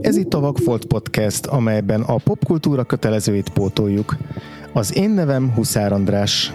[0.00, 4.16] Ez itt a Vagfolt Podcast, amelyben a popkultúra kötelezőit pótoljuk.
[4.72, 6.52] Az én nevem Huszár András.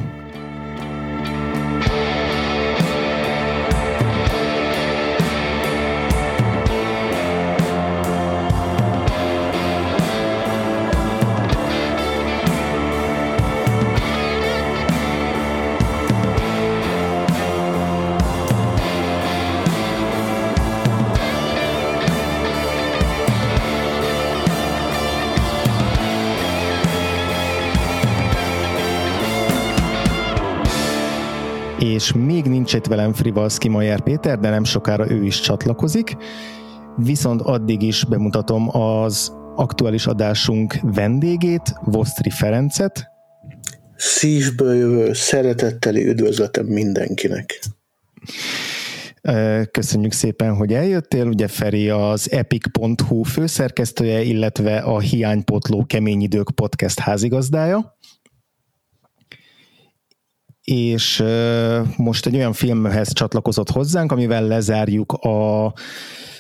[32.74, 36.18] Nincs itt velem Frivalszki Majer Péter, de nem sokára ő is csatlakozik.
[36.98, 43.08] Viszont addig is bemutatom az aktuális adásunk vendégét, Vosztri Ferencet.
[43.96, 47.60] Szívből jövő szeretetteli üdvözletem mindenkinek.
[49.72, 51.28] Köszönjük szépen, hogy eljöttél.
[51.28, 57.98] Ugye Feri az epic.hu főszerkesztője, illetve a Hiánypotló Kemény Idők podcast házigazdája
[60.64, 61.24] és
[61.98, 65.74] most egy olyan filmhez csatlakozott hozzánk, amivel lezárjuk a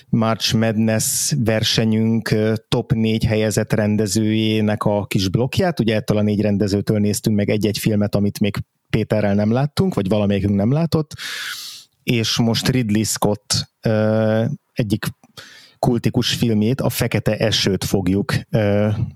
[0.10, 2.36] March Madness versenyünk
[2.68, 5.80] top négy helyezett rendezőjének a kis blokkját.
[5.80, 8.56] Ugye ettől a négy rendezőtől néztünk meg egy-egy filmet, amit még
[8.90, 11.14] Péterrel nem láttunk, vagy valamelyikünk nem látott,
[12.04, 13.72] és most Ridley Scott
[14.74, 15.06] egyik
[15.80, 18.34] kultikus filmét, a Fekete Esőt fogjuk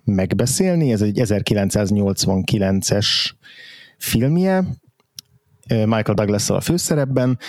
[0.04, 0.92] megbeszélni.
[0.92, 3.08] Ez egy 1989-es
[3.98, 4.64] filmje,
[5.68, 7.40] Michael douglas a főszerepben,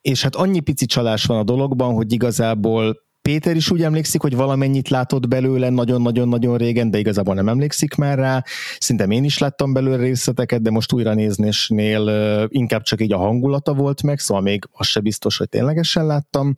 [0.00, 4.36] és hát annyi pici csalás van a dologban, hogy igazából Péter is úgy emlékszik, hogy
[4.36, 8.44] valamennyit látott belőle nagyon-nagyon-nagyon régen, de igazából nem emlékszik már rá.
[8.78, 12.08] Szinte én is láttam belőle részleteket, de most újra nézésnél
[12.48, 16.54] inkább csak így a hangulata volt meg, szóval még az se biztos, hogy ténylegesen láttam.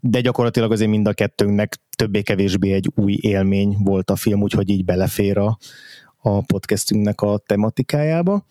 [0.00, 4.84] De gyakorlatilag azért mind a kettőnknek többé-kevésbé egy új élmény volt a film, úgyhogy így
[4.84, 5.58] belefér a,
[6.16, 8.46] a podcastünknek a tematikájába.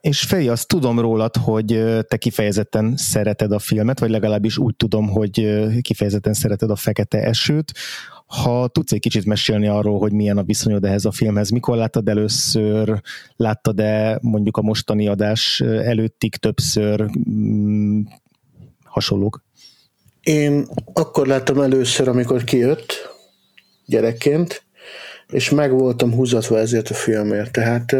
[0.00, 5.08] És Fej, azt tudom rólad, hogy te kifejezetten szereted a filmet, vagy legalábbis úgy tudom,
[5.08, 7.72] hogy kifejezetten szereted a Fekete Esőt.
[8.26, 12.08] Ha tudsz egy kicsit mesélni arról, hogy milyen a viszonyod ehhez a filmhez, mikor láttad
[12.08, 13.00] először,
[13.36, 18.00] láttad-e mondjuk a mostani adás előttig többször mm,
[18.84, 19.44] hasonlók?
[20.22, 22.92] Én akkor láttam először, amikor kijött
[23.86, 24.64] gyerekként,
[25.32, 27.52] és meg voltam húzatva ezért a filmért.
[27.52, 27.96] Tehát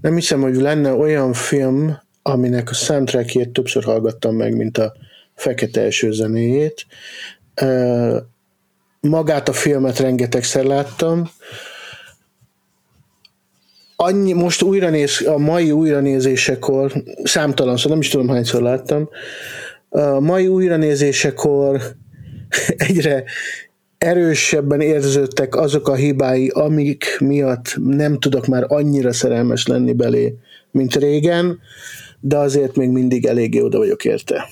[0.00, 4.92] nem hiszem, hogy lenne olyan film, aminek a soundtrackjét többször hallgattam meg, mint a
[5.34, 6.86] Fekete Eső zenéjét.
[9.00, 11.30] Magát a filmet rengetegszer láttam.
[13.96, 16.92] Annyi, most újra néz, a mai újranézésekor,
[17.22, 19.08] számtalan, szóval nem is tudom, hányszor láttam,
[19.88, 21.80] a mai újranézésekor
[22.88, 23.24] egyre
[24.06, 30.34] erősebben érződtek azok a hibái, amik miatt nem tudok már annyira szerelmes lenni belé,
[30.70, 31.58] mint régen,
[32.20, 34.48] de azért még mindig eléggé oda vagyok érte.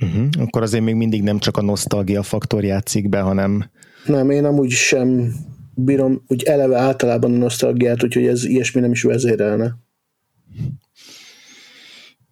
[0.00, 0.28] Uh-huh.
[0.38, 3.70] Akkor azért még mindig nem csak a nosztalgia faktor játszik be, hanem...
[4.06, 5.34] Nem, én amúgy sem
[5.74, 9.76] bírom úgy eleve általában a nosztalgiát, úgyhogy ez ilyesmi nem is vezérelne.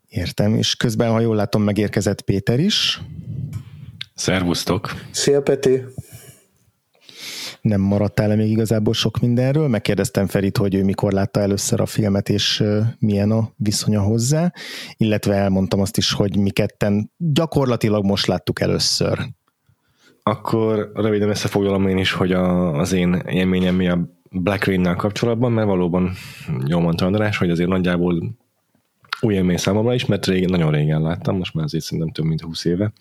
[0.09, 3.00] Értem, és közben, ha jól látom, megérkezett Péter is.
[4.18, 4.90] Szervusztok!
[5.10, 5.80] Szia Peti!
[7.60, 9.68] Nem maradtál még igazából sok mindenről?
[9.68, 12.64] Megkérdeztem Ferit, hogy ő mikor látta először a filmet, és
[12.98, 14.52] milyen a viszonya hozzá,
[14.96, 19.18] illetve elmondtam azt is, hogy mi ketten gyakorlatilag most láttuk először.
[20.22, 25.52] Akkor röviden összefoglalom én is, hogy a, az én élményem mi a Black Rain-nel kapcsolatban,
[25.52, 26.12] mert valóban
[26.66, 28.36] jól mondta András, hogy azért nagyjából
[29.20, 32.40] új élmény számomra is, mert régen, nagyon régen láttam, most már azért szerintem több mint
[32.40, 32.92] 20 éve,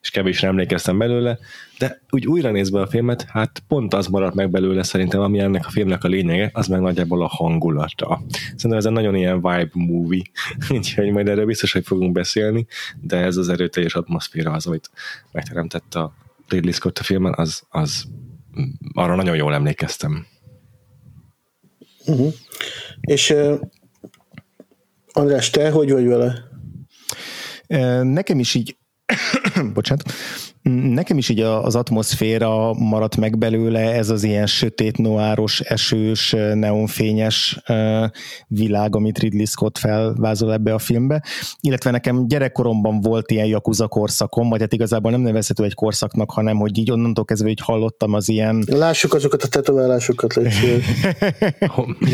[0.00, 1.38] és kevésre emlékeztem belőle,
[1.78, 5.66] de úgy újra nézve a filmet, hát pont az maradt meg belőle szerintem, ami ennek
[5.66, 8.22] a filmnek a lényege, az meg nagyjából a hangulata.
[8.30, 10.22] Szerintem ez egy nagyon ilyen vibe movie,
[10.70, 12.66] úgyhogy majd erről biztos, hogy fogunk beszélni,
[13.00, 14.90] de ez az erőteljes atmoszféra az, amit
[15.32, 16.14] megteremtett a
[16.48, 18.04] Ridley Scott a filmen, az, az
[18.92, 20.26] arra nagyon jól emlékeztem.
[22.06, 22.32] Uh-huh.
[23.00, 23.34] És
[25.16, 26.44] András, te hogy vagy vele?
[28.02, 28.76] Nekem is így,
[29.74, 30.12] bocsánat,
[30.72, 37.60] Nekem is így az atmoszféra maradt meg belőle, ez az ilyen sötét, noáros, esős, neonfényes
[38.48, 41.22] világ, amit Ridley Scott felvázol ebbe a filmbe,
[41.60, 46.56] illetve nekem gyerekkoromban volt ilyen Yakuza korszakom, vagy hát igazából nem nevezhető egy korszaknak, hanem
[46.56, 48.64] hogy így onnantól kezdve, hogy hallottam az ilyen...
[48.66, 50.34] Lássuk azokat a tetoválásokat,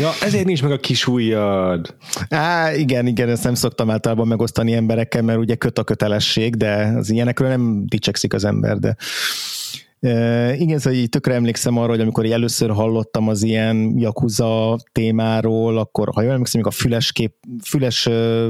[0.01, 1.95] Ja, ezért nincs meg a kis ujjad.
[2.29, 6.93] Á, igen, igen, ezt nem szoktam általában megosztani emberekkel, mert ugye köt a kötelesség, de
[6.97, 8.95] az ilyenekről nem dicsekszik az az ember, de
[10.05, 15.77] Uh, igen, szóval így tökre emlékszem arra, hogy amikor először hallottam az ilyen Yakuza témáról,
[15.77, 18.49] akkor ha jól emlékszem, a füles, kép, füles uh,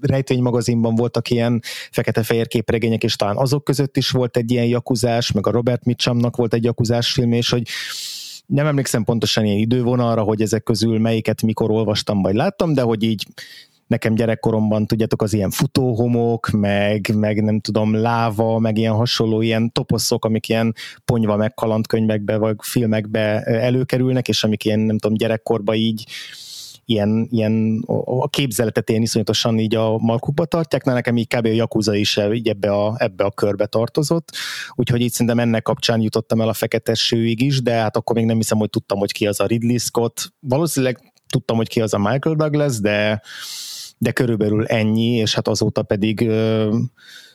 [0.00, 1.60] rejtvénymagazinban voltak ilyen
[1.90, 6.36] fekete-fehér képregények, és talán azok között is volt egy ilyen jakuzás, meg a Robert Mitchumnak
[6.36, 7.68] volt egy jakuzás film, és hogy
[8.46, 13.02] nem emlékszem pontosan ilyen idővonalra, hogy ezek közül melyiket mikor olvastam vagy láttam, de hogy
[13.02, 13.26] így
[13.86, 19.72] nekem gyerekkoromban, tudjátok, az ilyen futóhomok, meg, meg nem tudom, láva, meg ilyen hasonló ilyen
[19.72, 25.74] toposzok, amik ilyen ponyva meg kalandkönyvekbe, vagy filmekbe előkerülnek, és amik ilyen, nem tudom, gyerekkorban
[25.74, 26.04] így
[26.86, 31.46] ilyen, ilyen a képzeletet ilyen iszonyatosan így a markukba tartják, na nekem így kb.
[31.46, 34.30] a Yakuza is így ebbe a, ebbe a körbe tartozott,
[34.74, 38.36] úgyhogy így szerintem ennek kapcsán jutottam el a feketesőig is, de hát akkor még nem
[38.36, 41.98] hiszem, hogy tudtam, hogy ki az a Ridley Scott, valószínűleg tudtam, hogy ki az a
[41.98, 43.22] Michael Douglas, de,
[43.98, 46.20] de körülbelül ennyi, és hát azóta pedig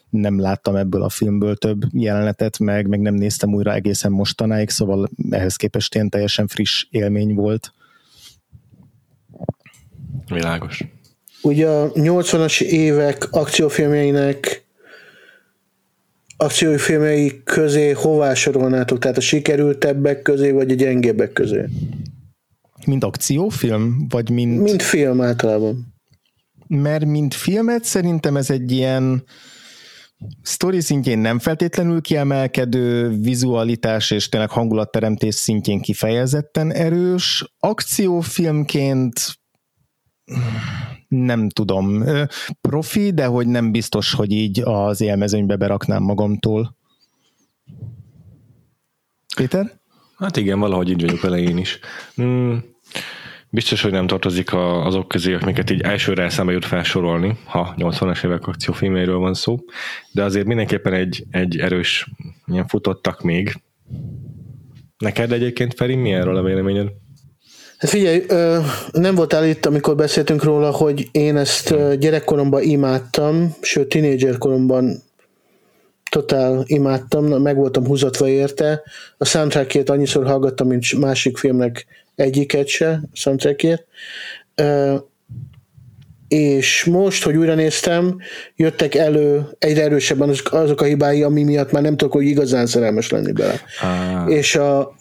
[0.09, 5.09] nem láttam ebből a filmből több jelenetet, meg, meg nem néztem újra egészen mostanáig, szóval
[5.29, 7.73] ehhez képest ilyen teljesen friss élmény volt.
[10.27, 10.83] Világos.
[11.41, 14.67] Ugye a 80-as évek akciófilmjeinek
[16.38, 19.00] akciófilmjei közé hová sorolnátok?
[19.00, 21.65] Tehát a sikerültebbek közé, vagy a gyengébbek közé?
[22.85, 24.05] Mint akciófilm?
[24.09, 24.62] Vagy mint...
[24.62, 25.94] Mint film általában.
[26.71, 29.24] Mert mint filmet szerintem ez egy ilyen
[30.42, 37.54] sztori szintjén nem feltétlenül kiemelkedő, vizualitás és tényleg hangulatteremtés szintjén kifejezetten erős.
[37.60, 39.39] Akciófilmként
[41.07, 42.04] nem tudom,
[42.62, 46.77] profi, de hogy nem biztos, hogy így az élmezőnybe beraknám magamtól.
[49.36, 49.80] Péter?
[50.18, 51.80] Hát igen, valahogy így vagyok vele én is.
[52.22, 52.57] Mm,
[53.50, 58.25] biztos, hogy nem tartozik a, azok közé, amiket így elsőre eszembe jut felsorolni, ha 80-as
[58.25, 59.57] évek akciófilméről van szó,
[60.12, 62.07] de azért mindenképpen egy, egy erős
[62.46, 63.54] ilyen futottak még.
[64.98, 66.88] Neked egyébként, Feri, mi erről a véleményed?
[67.78, 68.25] Hát figyelj,
[68.92, 75.01] nem voltál itt, amikor beszéltünk róla, hogy én ezt gyerekkoromban imádtam, sőt, tínédzserkoromban
[76.09, 78.81] totál imádtam, meg voltam húzatva érte.
[79.17, 81.85] A soundtrackét annyiszor hallgattam, mint másik filmnek
[82.15, 83.85] egyiket se, soundtrackét.
[86.27, 88.17] És most, hogy újra néztem,
[88.56, 93.09] jöttek elő egyre erősebben azok a hibái, ami miatt már nem tudok, hogy igazán szerelmes
[93.09, 93.62] lenni bele.
[93.81, 94.31] Ah.
[94.31, 94.95] És a,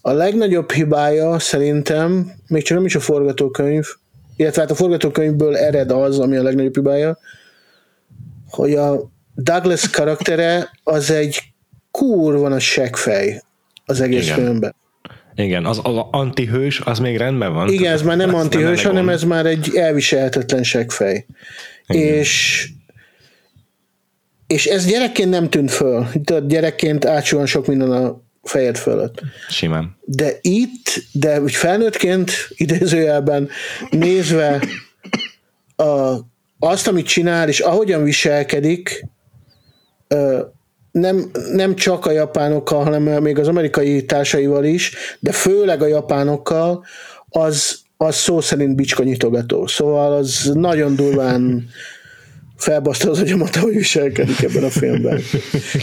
[0.00, 3.84] a legnagyobb hibája szerintem, még csak nem is a forgatókönyv,
[4.36, 7.18] illetve hát a forgatókönyvből ered az, ami a legnagyobb hibája,
[8.48, 11.42] hogy a Douglas karaktere az egy
[11.90, 13.42] kurva a seggfej
[13.84, 14.36] az egész Igen.
[14.36, 14.74] filmben.
[15.34, 17.68] Igen, az, az antihős, az még rendben van.
[17.68, 21.26] Igen, ez már nem antihős, hanem ez már egy elviselhetetlen seggfej.
[21.86, 22.66] És
[24.52, 26.06] és ez gyerekként nem tűnt föl.
[26.24, 29.22] Tehát gyerekként átsúan sok minden a fejed fölött.
[29.48, 29.96] Simán.
[30.04, 33.48] De itt, de úgy felnőttként idézőjelben
[33.90, 34.62] nézve
[35.76, 36.14] a,
[36.58, 39.06] azt, amit csinál, és ahogyan viselkedik,
[40.92, 46.84] nem, nem csak a japánokkal, hanem még az amerikai társaival is, de főleg a japánokkal,
[47.28, 49.66] az, az szó szerint bicskanyitogató.
[49.66, 51.68] Szóval az nagyon durván
[52.56, 55.20] felbaszta az agyamat, hogy viselkedik ebben a filmben.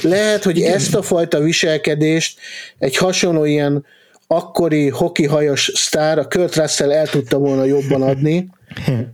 [0.02, 2.40] Lehet, hogy ezt a fajta viselkedést
[2.78, 3.86] egy hasonló ilyen
[4.28, 8.50] akkori hoki hajas sztár, a Kurt Russell el tudta volna jobban adni,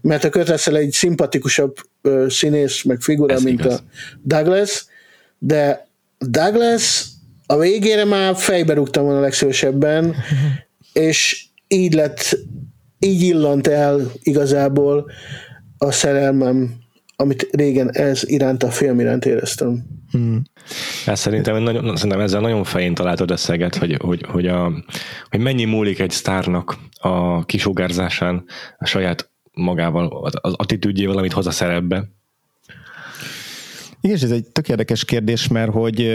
[0.02, 1.76] mert a Kurt Russell egy szimpatikusabb
[2.28, 3.74] színész, meg figura, Ez mint igaz.
[3.74, 3.80] a
[4.24, 4.86] Douglas,
[5.46, 5.88] de
[6.18, 7.06] Douglas
[7.46, 10.16] a végére már fejbe rúgtam volna a legszívesebben,
[10.94, 12.38] és így lett,
[13.00, 15.12] így illant el igazából
[15.78, 16.84] a szerelmem
[17.16, 19.86] amit régen ez iránt a film iránt éreztem.
[20.12, 20.42] Hmm.
[21.06, 24.72] Hát szerintem, nagyon, szerintem ezzel nagyon fején találtad összeget, hogy, hogy, hogy, a,
[25.30, 28.46] hogy mennyi múlik egy sztárnak a kisugárzásán
[28.78, 32.10] a saját magával, az attitűdjével, amit hoz a szerepbe.
[34.06, 36.12] Igen, és ez egy tök érdekes kérdés, mert hogy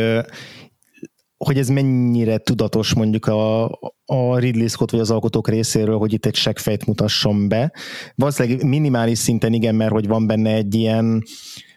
[1.37, 3.65] hogy ez mennyire tudatos mondjuk a,
[4.05, 7.73] a Ridley Scott vagy az alkotók részéről, hogy itt egy seggfejt mutasson be.
[8.15, 11.23] Valószínűleg minimális szinten igen, mert hogy van benne egy ilyen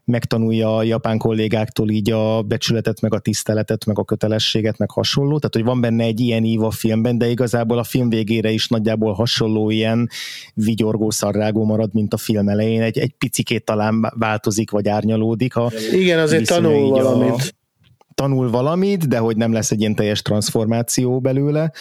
[0.05, 5.38] megtanulja a japán kollégáktól így a becsületet, meg a tiszteletet, meg a kötelességet, meg hasonló.
[5.38, 8.67] Tehát, hogy van benne egy ilyen ív a filmben, de igazából a film végére is
[8.67, 10.10] nagyjából hasonló ilyen
[10.53, 12.81] vigyorgó szarrágó marad, mint a film elején.
[12.81, 15.53] Egy, egy picikét talán változik, vagy árnyalódik.
[15.53, 17.31] Ha Igen, azért tanul valamit.
[17.31, 17.62] A,
[18.15, 21.72] tanul valamit, de hogy nem lesz egy ilyen teljes transformáció belőle,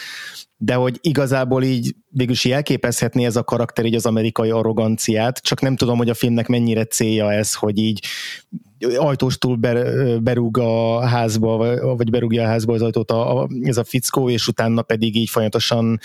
[0.56, 5.76] de hogy igazából így végülis jelképezhetné ez a karakter így az amerikai arroganciát, csak nem
[5.76, 8.06] tudom, hogy a filmnek mennyire célja ez, hogy így
[8.96, 9.56] ajtóstól
[10.20, 11.56] berúg a házba,
[11.96, 15.28] vagy berúgja a házba az ajtót a, a, ez a fickó, és utána pedig így
[15.28, 16.00] folyamatosan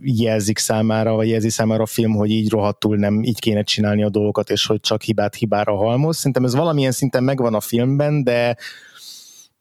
[0.00, 4.08] jelzik számára, vagy jelzi számára a film, hogy így rohadtul nem így kéne csinálni a
[4.08, 6.16] dolgokat, és hogy csak hibát hibára halmoz.
[6.16, 8.56] Szerintem ez valamilyen szinten megvan a filmben, de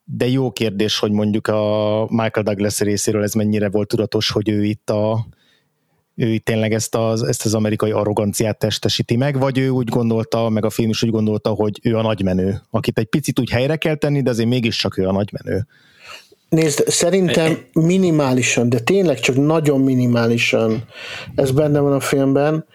[0.09, 4.63] de jó kérdés, hogy mondjuk a Michael Douglas részéről ez mennyire volt tudatos, hogy ő
[4.63, 5.27] itt a
[6.15, 10.49] ő itt tényleg ezt az, ezt az amerikai arroganciát testesíti meg, vagy ő úgy gondolta,
[10.49, 13.75] meg a film is úgy gondolta, hogy ő a nagymenő, akit egy picit úgy helyre
[13.75, 15.67] kell tenni, de azért mégiscsak ő a nagymenő.
[16.49, 20.83] Nézd, szerintem minimálisan, de tényleg csak nagyon minimálisan
[21.35, 22.65] ez benne van a filmben,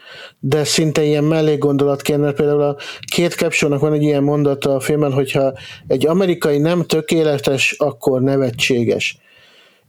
[0.41, 2.77] de szinte ilyen mellé gondolat kéne, mert például a
[3.13, 5.53] két captionnak van egy ilyen mondata a filmben, hogyha
[5.87, 9.19] egy amerikai nem tökéletes, akkor nevetséges.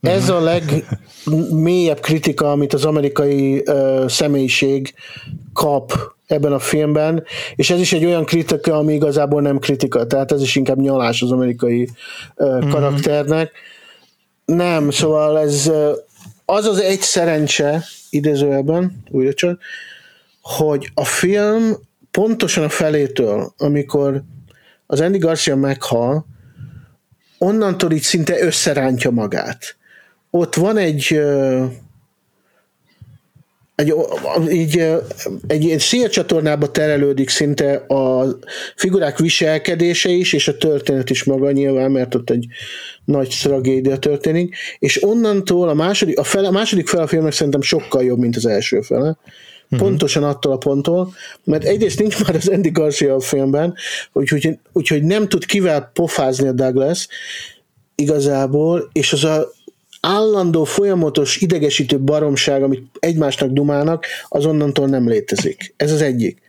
[0.01, 4.93] Ez a legmélyebb kritika, amit az amerikai uh, személyiség
[5.53, 5.93] kap
[6.27, 7.23] ebben a filmben,
[7.55, 11.21] és ez is egy olyan kritika, ami igazából nem kritika, tehát ez is inkább nyalás
[11.21, 11.89] az amerikai
[12.35, 13.51] uh, karakternek.
[14.45, 15.71] Nem, szóval ez
[16.45, 19.61] az az egy szerencse, idézőjelben, újra csak,
[20.41, 21.73] hogy a film
[22.11, 24.23] pontosan a felétől, amikor
[24.85, 26.25] az Andy Garcia meghal,
[27.37, 29.75] onnantól így szinte összerántja magát.
[30.29, 31.21] Ott van egy
[33.75, 33.93] egy,
[34.51, 34.85] így,
[35.47, 38.37] egy ilyen szélcsatornába terelődik szinte a
[38.75, 42.45] figurák viselkedése is, és a történet is maga nyilván, mert ott egy
[43.05, 47.61] nagy tragédia történik, és onnantól a második, a, fele, a második fel a filmnek szerintem
[47.61, 49.17] sokkal jobb, mint az első fele.
[49.69, 49.87] Uh-huh.
[49.87, 51.13] Pontosan attól a ponttól,
[51.43, 53.75] mert egyrészt nincs már az Andy Garcia a filmben,
[54.11, 57.07] úgyhogy, úgyhogy nem tud kivel pofázni a Douglas
[57.95, 59.51] igazából, és az a
[60.05, 65.73] állandó, folyamatos, idegesítő baromság, amit egymásnak dumálnak, az onnantól nem létezik.
[65.77, 66.41] Ez az egyik.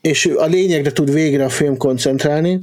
[0.00, 2.60] És a lényegre tud végre a film koncentrálni,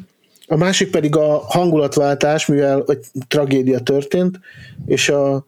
[0.47, 4.39] a másik pedig a hangulatváltás, mivel egy tragédia történt,
[4.85, 5.45] és a,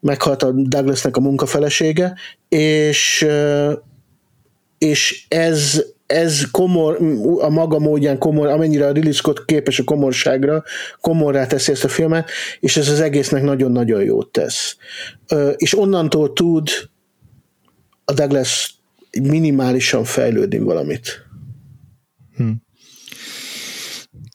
[0.00, 2.14] meghalt a Douglasnek a munkafelesége,
[2.48, 3.26] és,
[4.78, 6.98] és ez ez komor,
[7.40, 10.62] a maga módján komor, amennyire a Ridley Scott képes a komorságra,
[11.00, 12.30] komorrá teszi ezt a filmet,
[12.60, 14.76] és ez az egésznek nagyon-nagyon jót tesz.
[15.56, 16.68] És onnantól tud
[18.04, 18.74] a Douglas
[19.22, 21.26] minimálisan fejlődni valamit.
[22.36, 22.50] Hm.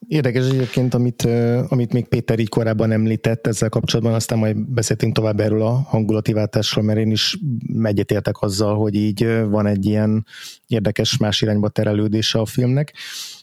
[0.10, 1.28] Érdekes egyébként, amit,
[1.68, 6.34] amit még Péter így korábban említett ezzel kapcsolatban, aztán majd beszéltünk tovább erről a hangulati
[6.34, 7.38] váltásról, mert én is
[7.84, 10.25] egyetértek azzal, hogy így van egy ilyen
[10.68, 12.94] érdekes más irányba terelődése a filmnek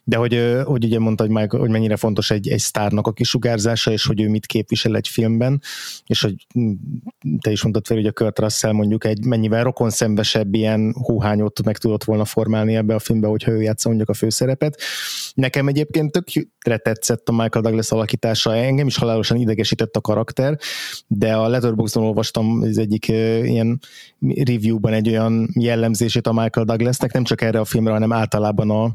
[0.09, 3.91] de hogy, hogy ugye mondta, hogy, Michael, hogy mennyire fontos egy, egy sztárnak a kisugárzása,
[3.93, 5.63] és hogy ő mit képvisel egy filmben,
[6.07, 6.71] és hogy hm,
[7.41, 11.79] te is mondtad fel, hogy a Kurt Russell mondjuk egy mennyivel rokonszembesebb ilyen húhányot meg
[11.79, 14.81] tudott volna formálni ebbe a filmbe, hogyha ő játsza mondjuk a főszerepet.
[15.35, 20.59] Nekem egyébként tökre tetszett a Michael Douglas alakítása, engem is halálosan idegesített a karakter,
[21.07, 23.81] de a Letterboxdon olvastam az egyik ilyen
[24.21, 28.95] reviewban egy olyan jellemzését a Michael Douglasnek, nem csak erre a filmre, hanem általában a,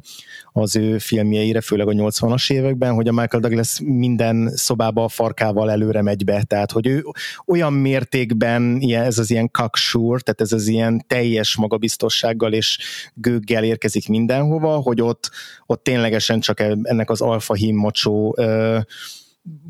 [0.53, 5.71] az ő filmjeire, főleg a 80-as években, hogy a Michael Douglas minden szobába a farkával
[5.71, 7.03] előre megy be, tehát hogy ő
[7.45, 12.79] olyan mértékben ilyen, ez az ilyen kaksúr, tehát ez az ilyen teljes magabiztossággal és
[13.13, 15.29] gőggel érkezik mindenhova, hogy ott,
[15.65, 18.37] ott ténylegesen csak ennek az alfa himmocsó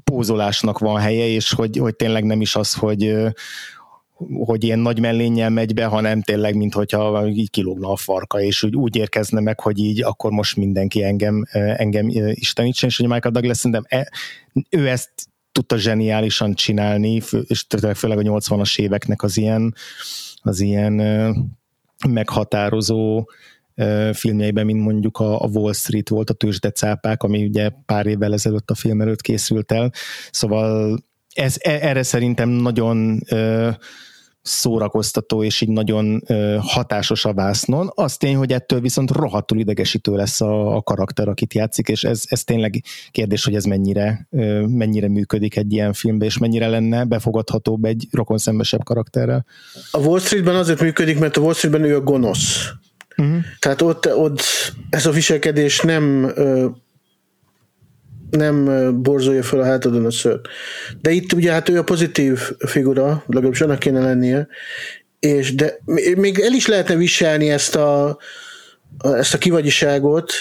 [0.04, 3.14] pózolásnak van helye, és hogy, hogy tényleg nem is az, hogy
[4.44, 8.64] hogy ilyen nagy mellénnyel megy be, hanem tényleg, mint hogyha így kilógna a farka, és
[8.64, 13.34] úgy, úgy érkezne meg, hogy így akkor most mindenki engem, engem istenítsen, és hogy Michael
[13.34, 14.12] Douglas szerintem e,
[14.70, 15.12] ő ezt
[15.52, 19.76] tudta zseniálisan csinálni, és főleg a 80-as éveknek az ilyen,
[20.42, 20.94] az ilyen
[22.10, 23.30] meghatározó
[24.14, 28.76] filmjeiben, mint mondjuk a, Wall Street volt, a tőzsdecápák, ami ugye pár évvel ezelőtt a
[28.76, 29.92] film előtt készült el,
[30.32, 31.00] szóval
[31.34, 33.22] ez, e, erre szerintem nagyon
[34.42, 36.24] szórakoztató és így nagyon
[36.60, 37.92] hatásos a vásznon.
[37.96, 42.24] Az tény, hogy ettől viszont rohadtul idegesítő lesz a, a karakter, akit játszik, és ez,
[42.28, 44.28] ez tényleg kérdés, hogy ez mennyire,
[44.68, 49.46] mennyire működik egy ilyen filmben, és mennyire lenne befogadhatóbb egy rokonszembesebb karakterrel.
[49.92, 52.70] A Wall Streetben azért működik, mert a Wall Streetben ő a gonosz.
[53.18, 53.38] Uh-huh.
[53.60, 54.42] Tehát ott, ott
[54.90, 56.34] ez a viselkedés nem
[58.32, 58.66] nem
[59.02, 60.48] borzolja fel a hátadon a szőrt.
[61.02, 64.48] De itt ugye hát ő a pozitív figura, legalábbis annak kéne lennie,
[65.20, 65.80] és de
[66.16, 68.18] még el is lehetne viselni ezt a,
[69.00, 70.34] ezt a kivagyiságot,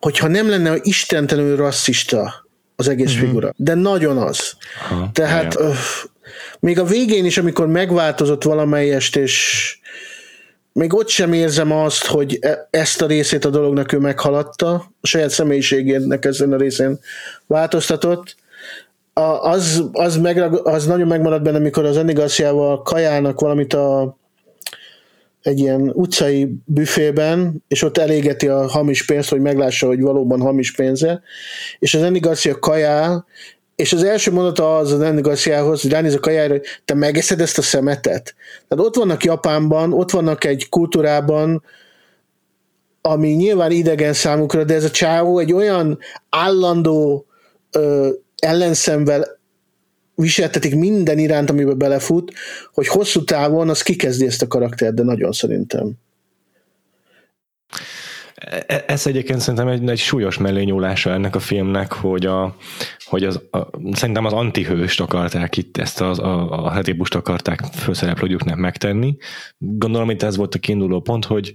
[0.00, 3.26] hogyha nem lenne istentelenül rasszista az egész uh-huh.
[3.26, 3.52] figura.
[3.56, 4.56] De nagyon az.
[4.90, 6.04] Aha, Tehát öff,
[6.60, 9.78] még a végén is, amikor megváltozott valamelyest, és
[10.76, 15.06] még ott sem érzem azt, hogy e- ezt a részét a dolognak ő meghaladta, a
[15.06, 16.98] saját személyiségének ezen a részén
[17.46, 18.36] változtatott.
[19.12, 22.14] A, az, az, megrag, az nagyon megmaradt benne, amikor az Andy
[22.82, 24.16] kajálnak valamit a
[25.42, 30.74] egy ilyen utcai büfében, és ott elégeti a hamis pénzt, hogy meglássa, hogy valóban hamis
[30.74, 31.22] pénze,
[31.78, 33.26] és az Andy Garcia kajál,
[33.76, 37.58] és az első mondata az Andy Garciahoz, hogy ránéz a kajára, hogy te megeszed ezt
[37.58, 38.34] a szemetet?
[38.68, 41.62] Tehát ott vannak Japánban, ott vannak egy kultúrában,
[43.00, 47.26] ami nyilván idegen számukra, de ez a csávó egy olyan állandó
[47.70, 49.38] ö, ellenszemvel
[50.14, 52.32] viseltetik minden iránt, amibe belefut,
[52.72, 55.92] hogy hosszú távon az kikezdi ezt a karaktert, de nagyon szerintem.
[58.46, 62.56] E, ez egyébként szerintem egy, egy súlyos mellényúlása ennek a filmnek, hogy, a,
[63.04, 63.58] hogy az, a,
[63.92, 69.16] szerintem az antihőst akarták itt, ezt az, a, a hetébust akarták főszereplőjüknek megtenni.
[69.58, 71.54] Gondolom, itt ez volt a kiinduló pont, hogy,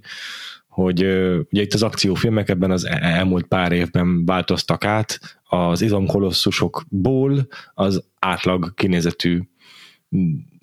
[0.67, 1.03] hogy
[1.51, 8.73] ugye itt az akciófilmek ebben az elmúlt pár évben változtak át, az izomkolosszusokból az átlag
[8.73, 9.41] kinézetű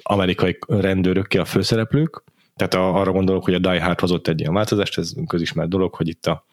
[0.02, 2.22] amerikai rendőrök a főszereplők,
[2.58, 5.94] tehát a, arra gondolok, hogy a Die Hard hozott egy ilyen változást, ez közismert dolog,
[5.94, 6.46] hogy itt a,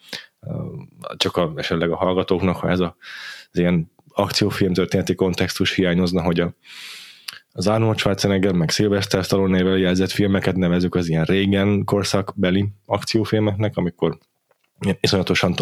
[1.17, 2.95] csak a, esetleg a hallgatóknak, ha ez a,
[3.51, 6.53] az ilyen akciófilm történeti kontextus hiányozna, hogy a,
[7.51, 14.17] az Arnold Schwarzenegger, meg Sylvester Stallone-nével jelzett filmeket nevezük az ilyen régen korszakbeli akciófilmeknek, amikor
[14.99, 15.55] iszonyatosan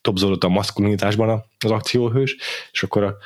[0.00, 2.36] topzolott a maszkulinitásban az akcióhős,
[2.70, 3.16] és akkor a,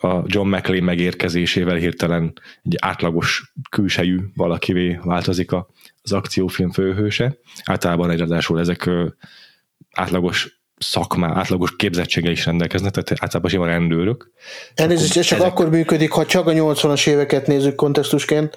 [0.00, 2.32] a John McClane megérkezésével hirtelen
[2.64, 5.50] egy átlagos külsejű valakivé változik
[6.02, 7.38] az akciófilm főhőse.
[7.64, 8.90] Általában egyráadásul ezek
[9.94, 14.30] átlagos szakmá, átlagos képzettsége is rendelkeznek, tehát általában sima rendőrök.
[14.74, 15.50] Elnézést, ez csak ezek...
[15.50, 18.56] akkor működik, ha csak a 80-as éveket nézzük kontextusként,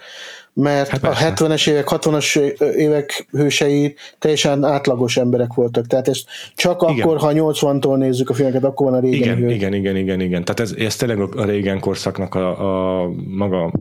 [0.53, 2.35] mert hát a 70-es évek, 60-as
[2.75, 5.87] évek hősei teljesen átlagos emberek voltak.
[5.87, 6.99] Tehát ezt csak igen.
[6.99, 9.49] akkor, ha 80-tól nézzük a filmeket, akkor van a régen igen, hő.
[9.51, 10.43] Igen, igen, igen, igen.
[10.43, 13.71] Tehát ez, ez tényleg a régen korszaknak a, a maga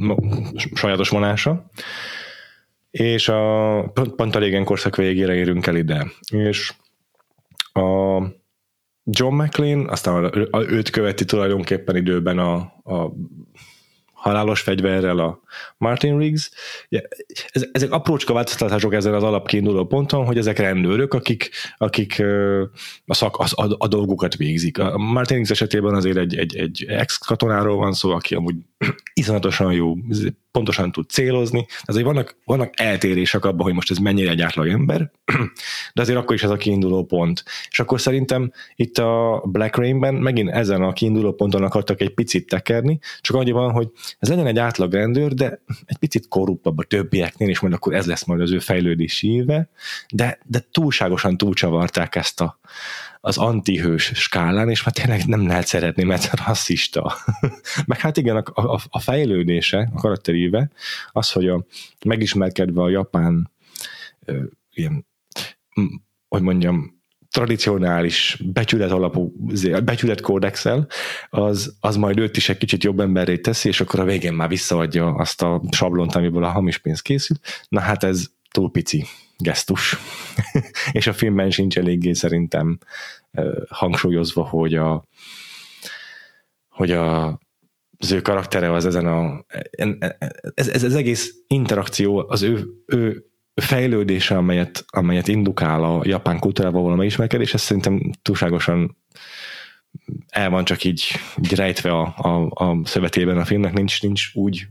[0.00, 0.16] ma,
[0.74, 1.70] sajátos vonása.
[2.90, 3.82] És a,
[4.16, 6.06] pont a régen korszak végére érünk el ide.
[6.30, 6.72] És
[7.72, 8.22] a
[9.04, 12.54] John McLean, aztán őt követi tulajdonképpen időben a,
[12.84, 13.12] a
[14.20, 15.40] halálos fegyverrel a
[15.76, 16.50] Martin Riggs.
[17.48, 22.22] Ez, ezek aprócska változtatások ezen az alapkiinduló ponton, hogy ezek rendőrök, akik, akik
[23.06, 24.78] a, szak, a, a, a dolgukat végzik.
[24.78, 28.54] A Martin Riggs esetében azért egy, egy, egy ex-katonáról van szó, aki amúgy
[29.14, 29.96] iszonyatosan jó,
[30.50, 31.66] pontosan tud célozni.
[31.82, 35.10] Azért vannak, vannak eltérések abban, hogy most ez mennyire egy átlag ember,
[35.94, 37.44] de azért akkor is ez a kiinduló pont.
[37.70, 42.46] És akkor szerintem itt a Black Rain-ben megint ezen a kiinduló ponton akartak egy picit
[42.46, 46.82] tekerni, csak annyi van, hogy ez legyen egy átlag rendőr, de egy picit korruptabb a
[46.82, 49.68] többieknél, és majd akkor ez lesz majd az ő fejlődési éve,
[50.14, 52.58] de, de túlságosan túlcsavarták ezt a,
[53.20, 57.14] az antihős skálán, és már tényleg nem lehet szeretni, mert rasszista.
[57.86, 60.70] Meg hát igen, a, a, a fejlődése, a karakteríve,
[61.12, 61.64] az, hogy a,
[62.04, 63.50] megismerkedve a japán
[64.24, 65.06] ö, ilyen,
[66.28, 66.98] hogy mondjam,
[67.30, 69.32] tradicionális becsület alapú
[69.84, 70.86] becsület kódexel,
[71.30, 74.48] az, az majd őt is egy kicsit jobb emberré teszi, és akkor a végén már
[74.48, 77.36] visszaadja azt a sablont, amiből a hamis pénz készül.
[77.68, 79.04] Na hát ez túl pici
[79.38, 79.96] gesztus.
[80.92, 82.78] és a filmben sincs eléggé szerintem
[83.68, 85.04] hangsúlyozva, hogy a
[86.68, 87.26] hogy a,
[87.98, 89.44] az ő karaktere az ezen a
[90.54, 96.82] ez, ez, ez egész interakció az ő, ő fejlődése, amelyet, amelyet indukál a japán kultúrával
[96.82, 98.96] való megismerkedés, ez szerintem túlságosan
[100.28, 101.06] el van csak így,
[101.42, 104.66] így rejtve a, a, a szövetében a filmnek, nincs, nincs úgy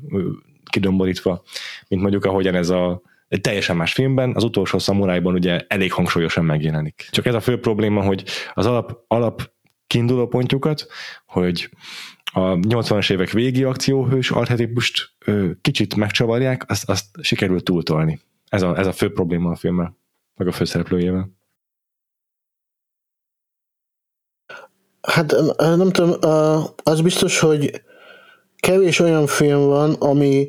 [0.63, 1.43] kidomborítva,
[1.87, 6.45] mint mondjuk ahogyan ez a egy teljesen más filmben, az utolsó szamurájban ugye elég hangsúlyosan
[6.45, 7.07] megjelenik.
[7.11, 9.51] Csak ez a fő probléma, hogy az alap, alap
[9.87, 10.87] kiinduló pontjukat,
[11.25, 11.69] hogy
[12.31, 15.15] a 80-as évek végi akcióhős archetipust
[15.61, 18.19] kicsit megcsavarják, azt, azt sikerült túltolni.
[18.49, 19.97] Ez a, ez a fő probléma a filmmel,
[20.35, 21.29] meg a főszereplőjével.
[25.01, 26.15] Hát nem tudom,
[26.83, 27.81] az biztos, hogy
[28.55, 30.47] kevés olyan film van, ami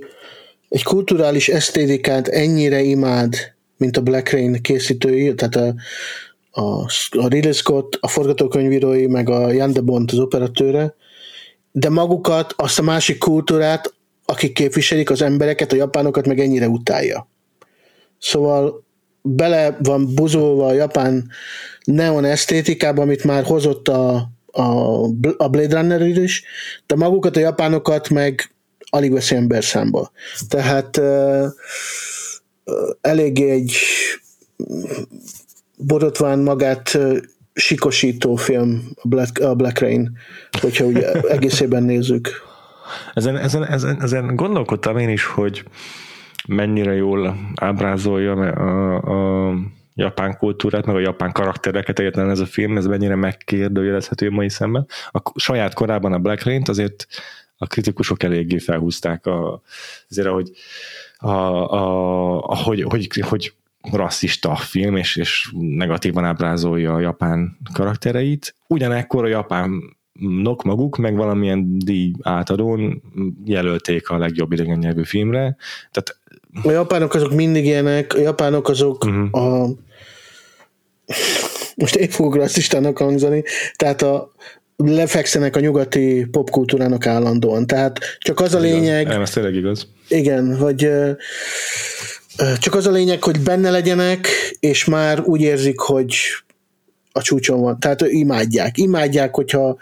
[0.70, 3.34] egy kulturális esztétikát ennyire imád,
[3.76, 5.74] mint a Black Rain készítői, tehát a,
[6.60, 10.94] a, a Ridley Scott, a forgatókönyvírói, meg a Jan de Bont az operatőre,
[11.72, 17.28] de magukat, azt a másik kultúrát, akik képviselik az embereket, a japánokat, meg ennyire utálja.
[18.18, 18.84] Szóval
[19.22, 21.30] bele van buzolva a japán
[21.84, 25.02] neon esztétikába, amit már hozott a, a,
[25.36, 26.44] a Blade Runner is,
[26.86, 28.50] de magukat a japánokat meg
[28.90, 30.10] alig veszi ember számba.
[30.48, 31.00] Tehát
[33.00, 33.72] eléggé egy
[35.76, 36.98] borotván magát
[37.52, 40.18] sikosító film a Black, a Black Rain,
[40.60, 42.28] hogyha ugye egészében nézzük.
[43.14, 45.64] Ezen, ezen, ezen, ezen gondolkodtam én is, hogy
[46.48, 49.54] mennyire jól ábrázolja a, a
[49.94, 54.86] japán kultúrát, meg a japán karaktereket egyetlen ez a film, ez mennyire megkérdőjelezhető mai szemben.
[55.10, 57.06] A saját korában a Black Rain-t azért
[57.62, 59.62] a kritikusok eléggé felhúzták a,
[60.10, 60.50] azért, hogy,
[61.16, 63.52] a, a, a, hogy, hogy, hogy
[63.92, 68.54] rasszista film, és, és negatívan ábrázolja a japán karaktereit.
[68.66, 73.02] Ugyanekkor a japán nok maguk, meg valamilyen díj átadón
[73.44, 75.56] jelölték a legjobb idegen nyelvű filmre.
[75.90, 76.18] Tehát
[76.62, 79.64] a japánok azok mindig ilyenek, a japánok azok uh-huh.
[79.64, 79.68] a
[81.76, 83.42] most épp fogok rasszistának hangzani,
[83.76, 84.32] tehát a
[84.88, 87.66] lefekszenek a nyugati popkultúrának állandóan.
[87.66, 89.06] Tehát csak az a lényeg...
[89.06, 89.86] Nem, ez tényleg igaz.
[90.08, 90.90] Igen, hogy
[92.58, 94.28] csak az a lényeg, hogy benne legyenek,
[94.60, 96.16] és már úgy érzik, hogy
[97.12, 97.80] a csúcson van.
[97.80, 98.78] Tehát imádják.
[98.78, 99.76] Imádják, hogyha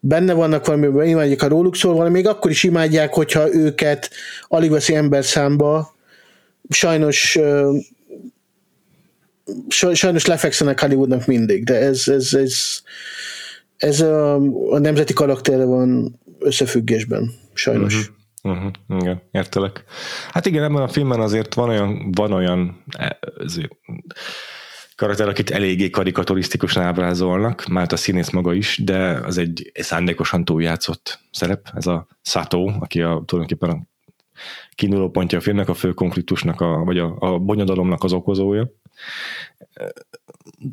[0.00, 4.10] benne vannak valamiben, imádják, ha róluk szól valami, még akkor is imádják, hogyha őket
[4.48, 5.96] alig veszi ember számba.
[6.68, 7.38] Sajnos
[9.68, 12.80] sajnos lefekszenek Hollywoodnak mindig, de ez, ez, ez,
[13.80, 14.34] ez a,
[14.70, 17.94] a nemzeti karakterre van összefüggésben, sajnos.
[17.94, 18.18] Uh-huh.
[18.42, 19.84] Uh-huh, igen, értelek.
[20.30, 23.72] Hát igen, ebben a filmben azért van olyan, van olyan e, azért,
[24.96, 31.18] karakter, akit eléggé karikaturisztikusan ábrázolnak, már a színész maga is, de az egy szándékosan túljátszott
[31.32, 33.82] szerep, ez a Sato, aki a, tulajdonképpen a
[34.74, 38.70] kiinduló pontja a filmnek, a fő konfliktusnak, a, vagy a, a bonyodalomnak az okozója.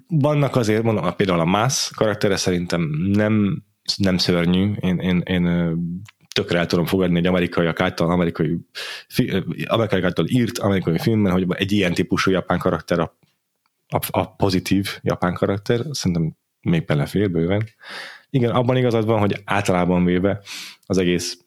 [0.07, 2.81] Vannak azért, mondom, például a Mász karaktere szerintem
[3.13, 3.63] nem,
[3.95, 5.75] nem szörnyű, én, én, én
[6.33, 8.57] tökre el tudom fogadni egy amerikai által, amerikai,
[9.65, 13.17] amerikai által írt amerikai filmben, hogy egy ilyen típusú japán karakter a,
[13.87, 17.63] a, a pozitív japán karakter, szerintem még belefér bőven.
[18.29, 20.41] Igen, abban igazad van, hogy általában véve
[20.85, 21.39] az egész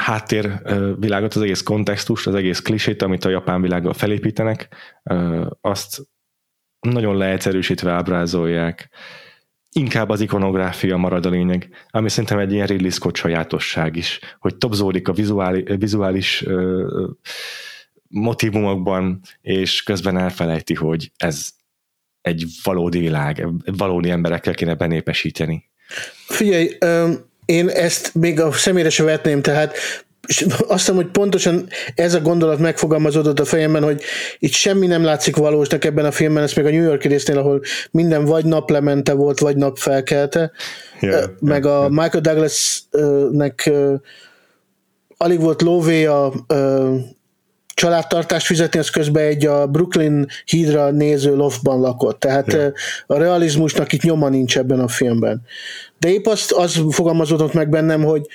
[0.00, 0.62] mm, háttér
[0.98, 4.68] világot, az egész kontextust, az egész klisét, amit a japán világgal felépítenek,
[5.60, 6.02] azt
[6.80, 8.88] nagyon leegyszerűsítve ábrázolják.
[9.72, 14.56] Inkább az ikonográfia marad a lényeg, ami szerintem egy ilyen Ridley Scott sajátosság is, hogy
[14.56, 16.44] topzódik a vizuális, vizuális
[18.08, 21.50] motivumokban, és közben elfelejti, hogy ez
[22.20, 25.70] egy valódi világ, valódi emberekkel kéne benépesíteni.
[26.26, 26.78] Figyelj,
[27.44, 29.76] én ezt még a személyre se vetném, tehát
[30.26, 34.02] és azt hiszem, hogy pontosan ez a gondolat megfogalmazódott a fejemben, hogy
[34.38, 37.60] itt semmi nem látszik valósnak ebben a filmben, ez még a New York résznél, ahol
[37.90, 40.50] minden vagy naplemente volt, vagy napfelkelte,
[41.00, 41.90] yeah, meg yeah, a yeah.
[41.90, 43.70] Michael Douglas-nek
[45.16, 46.32] alig volt lóvé a
[47.74, 52.20] családtartást fizetni, az közben egy a Brooklyn hídra néző loftban lakott.
[52.20, 52.72] Tehát yeah.
[53.06, 55.42] a realizmusnak itt nyoma nincs ebben a filmben.
[55.98, 58.26] De épp azt, az fogalmazódott meg bennem, hogy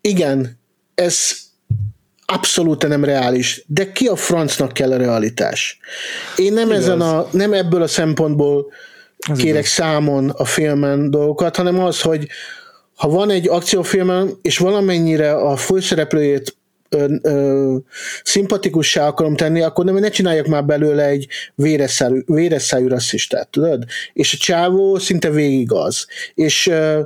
[0.00, 0.58] igen,
[0.94, 1.30] ez
[2.26, 5.78] abszolút nem reális, de ki a francnak kell a realitás?
[6.36, 8.66] Én nem, ezen a, nem ebből a szempontból
[9.18, 9.70] Ez kérek igaz.
[9.70, 12.28] számon a filmen dolgokat, hanem az, hogy
[12.96, 16.56] ha van egy akciófilm, és valamennyire a főszereplőjét
[16.94, 17.76] ö, ö,
[18.22, 23.84] szimpatikussá akarom tenni, akkor nem, ne csináljak már belőle egy véresszájú, véresszájú rasszistát, tudod?
[24.12, 26.06] És a csávó szinte végig az.
[26.34, 27.00] És ö,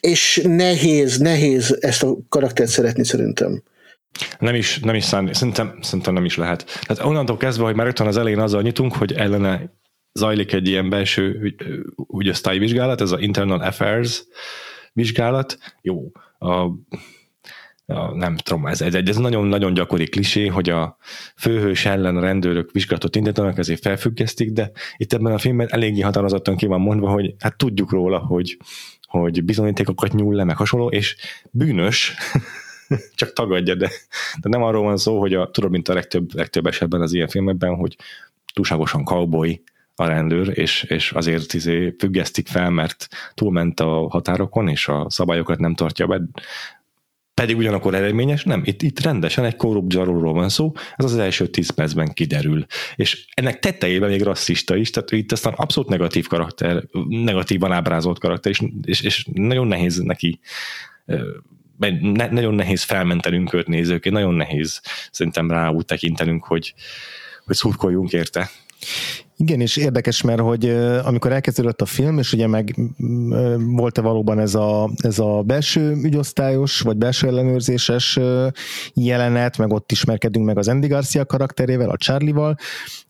[0.00, 3.62] és nehéz, nehéz ezt a karaktert szeretni szerintem.
[4.38, 6.64] Nem is, nem is szándék, szerintem, szerintem nem is lehet.
[6.86, 9.72] Tehát onnantól kezdve, hogy már rögtön az elején azzal nyitunk, hogy ellene
[10.12, 11.54] zajlik egy ilyen belső ügy,
[12.18, 14.24] ügy vizsgálat, ez az Internal Affairs
[14.92, 15.58] vizsgálat.
[15.82, 16.66] Jó, a
[17.86, 20.96] a, nem tudom, ez, ez ez nagyon-nagyon gyakori klisé, hogy a
[21.36, 26.56] főhős ellen a rendőrök vizsgálatot indítanak, ezért felfüggesztik, de itt ebben a filmben eléggé határozottan
[26.56, 28.56] ki van mondva, hogy hát tudjuk róla, hogy,
[29.02, 31.16] hogy bizonyítékokat nyúl le, meg hasonló, és
[31.50, 32.14] bűnös,
[33.14, 33.90] csak tagadja, de,
[34.40, 37.28] de nem arról van szó, hogy a, tudod, mint a legtöbb, legtöbb esetben az ilyen
[37.28, 37.96] filmekben, hogy
[38.54, 39.62] túlságosan cowboy
[39.94, 45.58] a rendőr, és, és azért izé függesztik fel, mert túlment a határokon, és a szabályokat
[45.58, 46.20] nem tartja be,
[47.40, 51.46] pedig ugyanakkor eredményes, nem, itt, itt rendesen egy korrupt zsarolról van szó, ez az első
[51.46, 52.66] tíz percben kiderül.
[52.94, 58.50] És ennek tetejében még rasszista is, tehát itt aztán abszolút negatív karakter, negatívan ábrázolt karakter,
[58.52, 60.40] és, és, és nagyon nehéz neki
[62.00, 66.74] ne, nagyon nehéz felmentenünk őt nézőként, nagyon nehéz szerintem rá úgy tekintenünk, hogy,
[67.44, 68.50] hogy szurkoljunk érte.
[69.38, 70.68] Igen, és érdekes, mert hogy
[71.04, 72.74] amikor elkezdődött a film, és ugye meg
[73.58, 78.18] volt-e valóban ez a, ez a belső ügyosztályos, vagy belső ellenőrzéses
[78.94, 82.56] jelenet, meg ott ismerkedünk meg az Andy Garcia karakterével, a Charlie-val,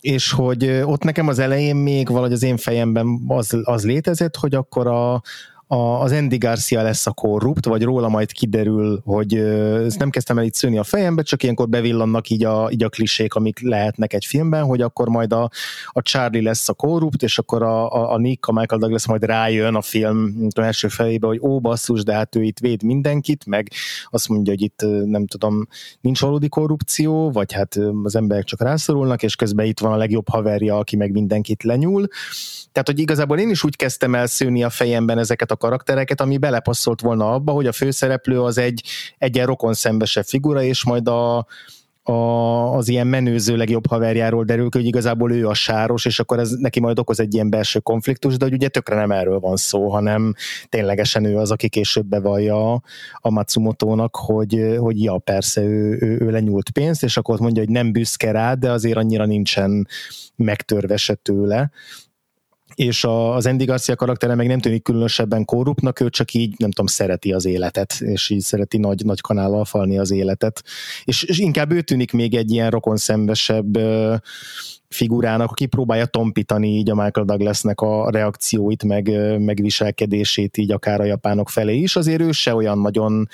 [0.00, 4.54] és hogy ott nekem az elején még valahogy az én fejemben az, az létezett, hogy
[4.54, 5.22] akkor a,
[5.66, 10.38] a, az Andy Garcia lesz a korrupt, vagy róla majd kiderül, hogy ezt nem kezdtem
[10.38, 14.12] el itt szőni a fejembe, csak ilyenkor bevillannak így a, így a klisék, amik lehetnek
[14.12, 15.50] egy filmben, hogy akkor majd a,
[15.88, 19.24] a Charlie lesz a korrupt, és akkor a, a, a Nick, a Michael Douglas majd
[19.24, 23.46] rájön a film tudom, első felébe, hogy ó, basszus, de hát ő itt véd mindenkit,
[23.46, 23.70] meg
[24.10, 25.66] azt mondja, hogy itt nem tudom,
[26.00, 30.28] nincs valódi korrupció, vagy hát az emberek csak rászorulnak, és közben itt van a legjobb
[30.28, 32.08] haverja, aki meg mindenkit lenyúl,
[32.76, 36.38] tehát, hogy igazából én is úgy kezdtem el szőni a fejemben ezeket a karaktereket, ami
[36.38, 38.82] belepasszolt volna abba, hogy a főszereplő az egy
[39.18, 41.46] egyen rokon szembesebb figura, és majd a,
[42.08, 46.50] a, az ilyen menőző legjobb haverjáról derül hogy igazából ő a sáros, és akkor ez
[46.50, 49.88] neki majd okoz egy ilyen belső konfliktus, de hogy ugye tökre nem erről van szó,
[49.88, 50.34] hanem
[50.68, 52.72] ténylegesen ő az, aki később bevallja
[53.20, 57.72] a Matsumoto-nak, hogy, hogy ja, persze, ő, ő, ő lenyúlt pénzt, és akkor mondja, hogy
[57.72, 59.88] nem büszke rá, de azért annyira nincsen
[60.36, 61.70] megtörve se tőle
[62.76, 66.70] és a, az Andy Garcia karaktere meg nem tűnik különösebben korruptnak, ő csak így, nem
[66.70, 70.64] tudom, szereti az életet, és így szereti nagy, nagy kanállal falni az életet.
[71.04, 73.78] És, és inkább ő tűnik még egy ilyen rokonszembesebb
[74.88, 81.00] figurának, aki próbálja tompítani így a Michael Douglasnek a reakcióit, meg, meg viselkedését így akár
[81.00, 81.96] a japánok felé is.
[81.96, 83.28] Azért ő se olyan nagyon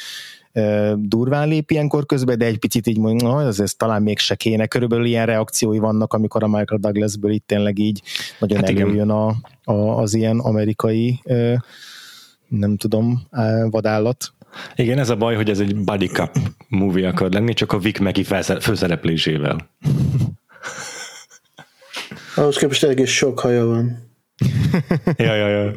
[0.96, 4.34] durván lép ilyenkor közben, de egy picit így mondja, no, ez, ez talán még se
[4.34, 4.66] kéne.
[4.66, 8.02] Körülbelül ilyen reakciói vannak, amikor a Michael Douglasből itt tényleg így
[8.38, 9.34] nagyon hát előjön a,
[9.64, 11.20] a, az ilyen amerikai
[12.48, 13.22] nem tudom,
[13.70, 14.32] vadállat.
[14.76, 16.38] Igen, ez a baj, hogy ez egy body cup
[16.68, 18.24] movie akar lenni, csak a Vic Meki
[18.60, 19.70] főszereplésével.
[22.36, 24.11] Ahhoz képest egész sok haja van
[25.16, 25.72] ja, ja, ja.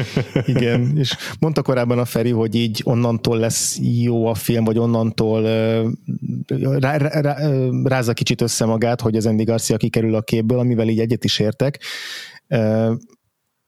[0.54, 5.42] Igen, és mondta korábban a Feri, hogy így onnantól lesz jó a film, vagy onnantól
[6.78, 7.36] rá, rá, rá,
[7.84, 11.38] rázza kicsit össze magát, hogy az Andy Garcia kikerül a képből, amivel így egyet is
[11.38, 11.80] értek.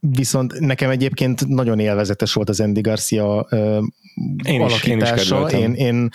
[0.00, 3.48] Viszont nekem egyébként nagyon élvezetes volt az Andy Garcia
[4.44, 5.46] én alakítása.
[5.46, 6.08] Is, én, is én, én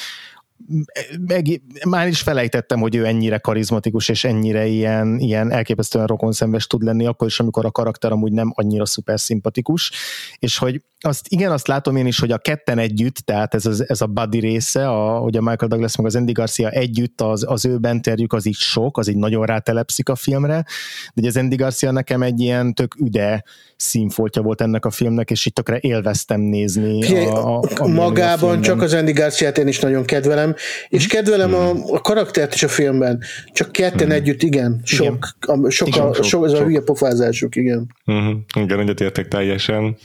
[1.28, 6.84] meg, már is felejtettem, hogy ő ennyire karizmatikus, és ennyire ilyen, ilyen elképesztően rokonszembes tud
[6.84, 9.92] lenni, akkor is, amikor a karakter amúgy nem annyira szuper szimpatikus,
[10.40, 13.90] és hogy azt, igen, azt látom én is, hogy a ketten együtt, tehát ez, az,
[13.90, 17.46] ez a buddy része, a, hogy a Michael Douglas meg az Andy Garcia együtt, az,
[17.48, 20.66] az ő benterjük, az így sok, az így nagyon rátelepszik a filmre,
[21.14, 23.44] de az Andy Garcia nekem egy ilyen tök üde
[23.76, 27.26] színfoltja volt ennek a filmnek, és itt tökre élveztem nézni.
[27.26, 30.53] A, a, a magában a csak az Andy Garcia-t én is nagyon kedvelem,
[30.90, 31.60] és kedvelem hmm.
[31.60, 34.16] a, a karaktert is a filmben, csak ketten hmm.
[34.16, 35.06] együtt, igen, sok,
[35.42, 35.64] igen.
[35.66, 37.88] A, sok, igen, a, sok, sok, ez a hülye pofázásuk, igen.
[38.06, 38.36] Uh-huh.
[38.56, 39.98] Igen, egyetértek teljesen.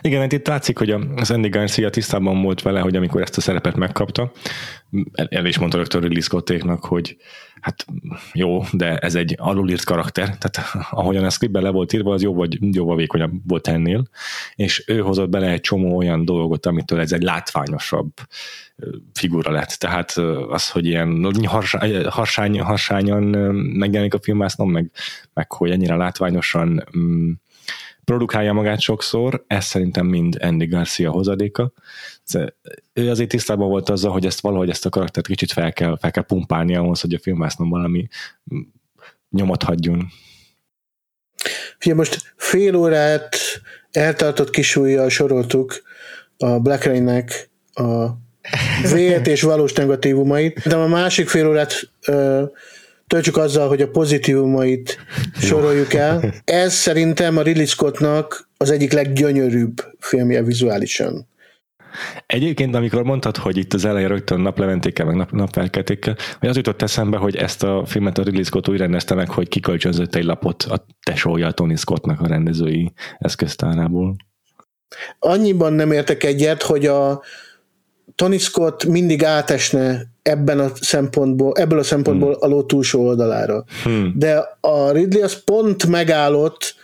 [0.00, 3.40] Igen, hát itt látszik, hogy az Andy Garcia tisztában volt vele, hogy amikor ezt a
[3.40, 4.32] szerepet megkapta,
[5.12, 7.16] el, el is mondta rögtön Ridley Scottéknak, hogy
[7.60, 7.86] hát
[8.32, 12.48] jó, de ez egy alulírt karakter, tehát ahogyan a scriptben le volt írva, az jóval,
[12.60, 14.08] jóval vékonyabb volt ennél,
[14.54, 18.12] és ő hozott bele egy csomó olyan dolgot, amitől ez egy látványosabb
[19.12, 19.68] figura lett.
[19.68, 20.10] Tehát
[20.48, 21.34] az, hogy ilyen
[22.10, 24.90] harsány, harsányan megjelenik a filmásznom, meg,
[25.34, 27.30] meg hogy ennyire látványosan mm,
[28.04, 31.72] produkálja magát sokszor, ez szerintem mind Andy Garcia hozadéka.
[32.92, 36.10] Ő azért tisztában volt azzal, hogy ezt valahogy ezt a karaktert kicsit fel kell, fel
[36.10, 38.08] kell pumpálni ahhoz, hogy a filmásznom valami
[39.30, 40.08] nyomot hagyjon.
[41.84, 43.36] Ugye most fél órát
[43.90, 45.82] eltartott kisújjal soroltuk
[46.36, 48.06] a Black Rain-nek a
[48.92, 52.42] vért és valós negatívumait, de a másik fél órát ö,
[53.06, 54.98] töltsük azzal, hogy a pozitívumait
[55.40, 56.34] soroljuk el.
[56.44, 61.28] Ez szerintem a Ridley Scottnak az egyik leggyönyörűbb filmje vizuálisan.
[62.26, 66.82] Egyébként, amikor mondtad, hogy itt az elején rögtön naplementékkel, meg nap, napfelkeltékkel, hogy az jutott
[66.82, 70.62] eszembe, hogy ezt a filmet a Ridley Scott úgy rendezte meg, hogy kikölcsönzött egy lapot
[70.62, 74.16] a tesója a Tony Scottnak a rendezői eszköztárából.
[75.18, 77.22] Annyiban nem értek egyet, hogy a
[78.20, 82.38] Tony Scott mindig átesne ebben a szempontból, ebből a szempontból hmm.
[82.40, 83.64] a ló túlsó oldalára.
[83.82, 84.12] Hmm.
[84.16, 86.74] De a Ridley az pont megállott,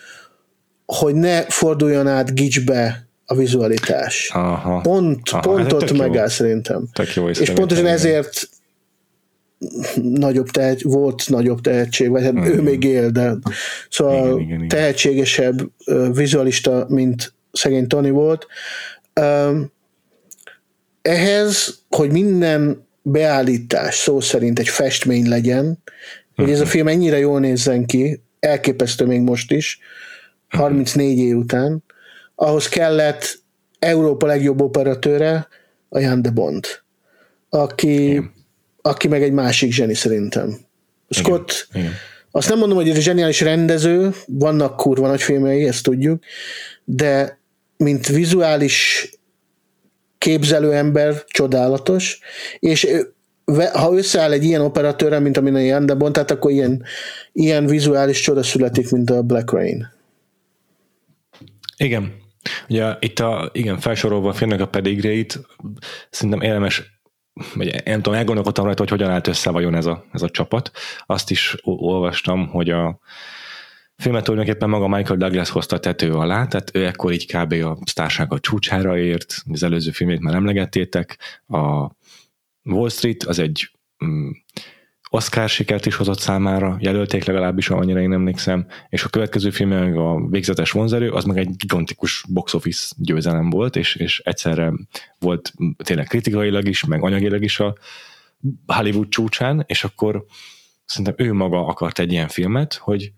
[0.87, 4.31] hogy ne forduljon át gicsbe a vizualitás.
[4.35, 4.81] Aha.
[4.81, 6.29] Pont, Aha, pont ott megáll jó.
[6.29, 6.89] szerintem.
[6.93, 8.49] Tök jó és pontosan ezért
[10.03, 12.45] nagyobb tehet, volt nagyobb tehetség, vagy hát mm.
[12.45, 13.35] ő még él, de
[13.91, 14.69] szóval igen, igen, igen.
[14.69, 15.71] tehetségesebb
[16.13, 18.47] vizualista, mint szegény Tony volt.
[21.07, 25.83] Ehhez, hogy minden beállítás szó szerint egy festmény legyen,
[26.35, 26.71] hogy ez a mhm.
[26.71, 29.79] film ennyire jól nézzen ki, elképesztő még most is,
[30.49, 31.85] 34 év után,
[32.35, 33.39] ahhoz kellett
[33.79, 35.49] Európa legjobb operatőre,
[35.89, 36.67] a Jan de Bond,
[37.49, 38.23] aki,
[38.83, 40.59] aki meg egy másik zseni szerintem.
[41.09, 41.83] Scott, Igen.
[41.83, 41.97] Igen.
[42.31, 46.25] azt nem mondom, hogy egy zseniális rendező, vannak kurva nagy filmjei, ezt tudjuk,
[46.85, 47.39] de
[47.77, 49.11] mint vizuális
[50.27, 52.19] képzelő ember csodálatos,
[52.59, 52.87] és
[53.73, 56.83] ha összeáll egy ilyen operatőrrel, mint amin a de Bond, tehát akkor ilyen,
[57.33, 59.89] ilyen vizuális csoda születik, mint a Black Rain.
[61.77, 62.15] Igen.
[62.69, 65.41] Ugye itt a, igen, felsorolva a filmnek a pedigréit,
[66.11, 67.01] szerintem érdemes
[67.55, 70.71] vagy nem tudom, elgondolkodtam rajta, hogy hogyan állt össze vajon ez a, ez a csapat.
[71.07, 72.99] Azt is olvastam, hogy a
[73.97, 77.53] filmet tulajdonképpen maga Michael Douglas hozta tető alá, tehát ő ekkor így kb.
[77.53, 77.79] a
[78.29, 81.91] a csúcsára ért, az előző filmét már emlegettétek, a
[82.63, 83.71] Wall Street az egy
[84.05, 84.31] mm,
[85.11, 90.29] Oscar sikert is hozott számára, jelölték legalábbis, annyira én emlékszem, és a következő film, a
[90.29, 94.73] végzetes vonzerő, az meg egy gigantikus box office győzelem volt, és, és egyszerre
[95.19, 97.77] volt tényleg kritikailag is, meg anyagilag is a
[98.67, 100.25] Hollywood csúcsán, és akkor
[100.85, 103.13] szerintem ő maga akart egy ilyen filmet, hogy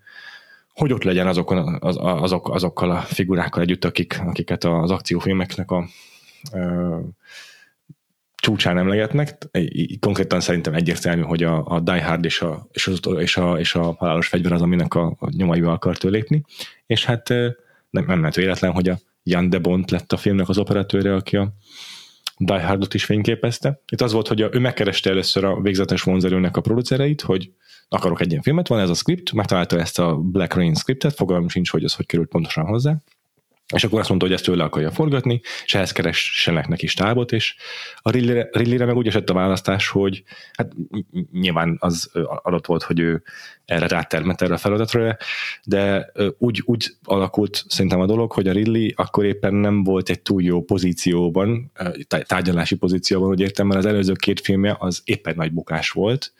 [0.79, 5.77] hogy ott legyen azokon, az, azok, azokkal a figurákkal együtt, akik, akiket az akciófilmeknek a,
[5.77, 5.87] a
[8.35, 9.49] csúcsán emlegetnek.
[10.01, 13.75] Konkrétan szerintem egyértelmű, hogy a, a Die Hard és a, és, az, és, a, és
[13.75, 16.45] a halálos fegyver az, aminek a, a nyomaiba akart ő lépni.
[16.87, 17.29] És hát
[17.91, 21.37] nem, nem lehet véletlen, hogy a Jan de Bont lett a filmnek az operatőre, aki
[21.37, 21.53] a
[22.37, 23.81] Die Hardot is fényképezte.
[23.93, 27.51] Itt az volt, hogy a, ő megkereste először a végzetes vonzerőnek a producereit, hogy
[27.89, 31.49] akarok egy ilyen filmet, van ez a script, megtalálta ezt a Black Rain scriptet, fogalmam
[31.49, 32.97] sincs, hogy ez hogy került pontosan hozzá,
[33.75, 37.55] és akkor azt mondta, hogy ezt tőle akarja forgatni, és ehhez keressenek neki stábot, és
[37.97, 40.23] a Ridley-re, meg úgy esett a választás, hogy
[40.53, 40.73] hát
[41.33, 42.11] nyilván az
[42.43, 43.23] adott volt, hogy ő
[43.65, 45.17] erre rátermet erre a feladatra,
[45.65, 50.21] de úgy, úgy alakult szerintem a dolog, hogy a Ridley akkor éppen nem volt egy
[50.21, 51.73] túl jó pozícióban,
[52.27, 56.33] tárgyalási pozícióban, hogy értem, mert az előző két filmje az éppen nagy bukás volt,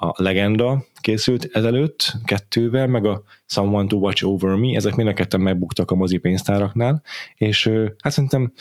[0.00, 5.12] a Legenda készült ezelőtt kettővel, meg a Someone to Watch Over Me, ezek mind a
[5.12, 7.02] ketten megbuktak a mozi pénztáraknál,
[7.34, 8.52] és hát szerintem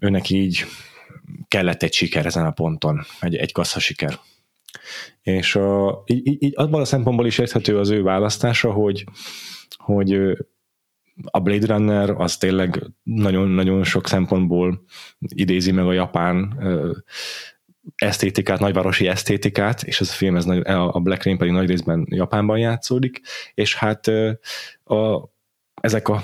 [0.00, 0.64] őnek így
[1.48, 4.18] kellett egy siker ezen a ponton, egy, egy kassza siker.
[5.22, 9.04] És a, így, így, abban a szempontból is érthető az ő választása, hogy,
[9.76, 10.36] hogy
[11.24, 14.84] a Blade Runner az tényleg nagyon-nagyon sok szempontból
[15.18, 16.58] idézi meg a japán
[17.94, 22.06] esztétikát, nagyvárosi esztétikát, és ez a film, ez nagy, a Black Rain pedig nagy részben
[22.10, 23.20] Japánban játszódik,
[23.54, 24.06] és hát
[24.84, 25.30] a,
[25.80, 26.22] ezek a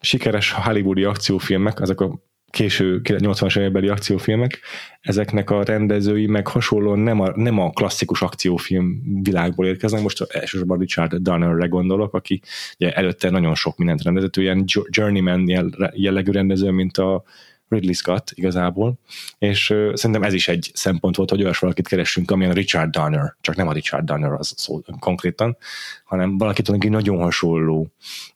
[0.00, 4.60] sikeres hollywoodi akciófilmek, ezek a késő 80-as évekbeli akciófilmek,
[5.00, 10.78] ezeknek a rendezői meg hasonlóan nem a, nem a klasszikus akciófilm világból érkeznek, most elsősorban
[10.78, 12.40] Richard Donnerre gondolok, aki
[12.78, 15.44] ugye előtte nagyon sok mindent rendezett, ilyen journeyman
[15.92, 17.22] jellegű rendező, mint a
[17.68, 18.98] Ridley Scott igazából,
[19.38, 23.36] és uh, szerintem ez is egy szempont volt, hogy olyas valakit keressünk, amilyen Richard Donner,
[23.40, 25.56] csak nem a Richard Donner az szó konkrétan,
[26.04, 27.86] hanem valakit, aki nagyon hasonló.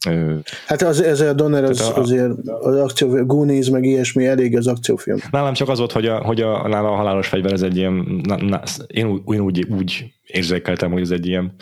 [0.09, 4.57] Uh, hát az, ez a Donner az, a, azért az akció, Goonies, meg ilyesmi elég
[4.57, 5.18] az akciófilm.
[5.31, 8.21] Nálam csak az volt, hogy a, hogy a, nála a halálos fegyver ez egy ilyen,
[8.23, 11.55] na, na, én, úgy, úgy, úgy érzékeltem, hogy ez egy ilyen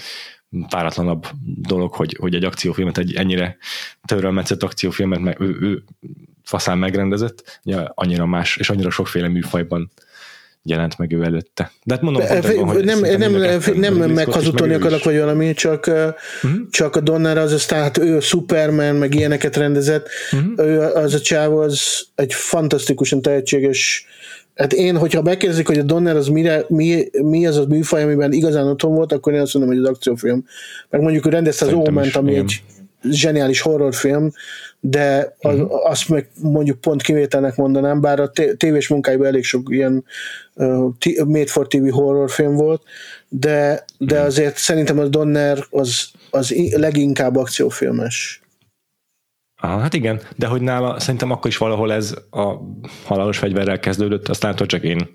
[0.68, 3.56] páratlanabb dolog, hogy, hogy egy akciófilmet, egy ennyire
[4.04, 5.84] törölmetszett akciófilmet meg, ő, ő
[6.50, 9.90] faszán megrendezett, ugye annyira más, és annyira sokféle műfajban
[10.62, 11.72] jelent meg ő előtte.
[11.84, 13.32] De hát mondom, F- hogy nem, nem,
[13.74, 16.68] nem, nem meghazudtolni akarok, vagy valami, csak, uh-huh.
[16.70, 20.66] csak a Donner az aztán, hát ő Superman, meg ilyeneket rendezett, uh-huh.
[20.66, 24.06] ő az a csáv az egy fantasztikusan tehetséges
[24.54, 28.32] Hát én, hogyha megkérdezik, hogy a Donner az mire, mi, mi az a műfaj, amiben
[28.32, 30.44] igazán otthon volt, akkor én azt mondom, hogy az akciófilm.
[30.90, 32.62] Meg mondjuk ő rendezte az Oment, ami egy
[33.02, 34.32] zseniális horrorfilm,
[34.80, 35.90] de az, uh-huh.
[35.90, 40.04] azt meg mondjuk pont kivételnek mondanám, bár a tévés munkáiban elég sok ilyen
[40.54, 40.92] uh,
[41.24, 42.82] Made for TV horrorfilm volt,
[43.28, 44.26] de, de uh-huh.
[44.26, 48.39] azért szerintem a Donner az, az leginkább akciófilmes.
[49.60, 52.54] Ah, hát igen, de hogy nála szerintem akkor is valahol ez a
[53.04, 55.08] halálos fegyverrel kezdődött, azt látod csak én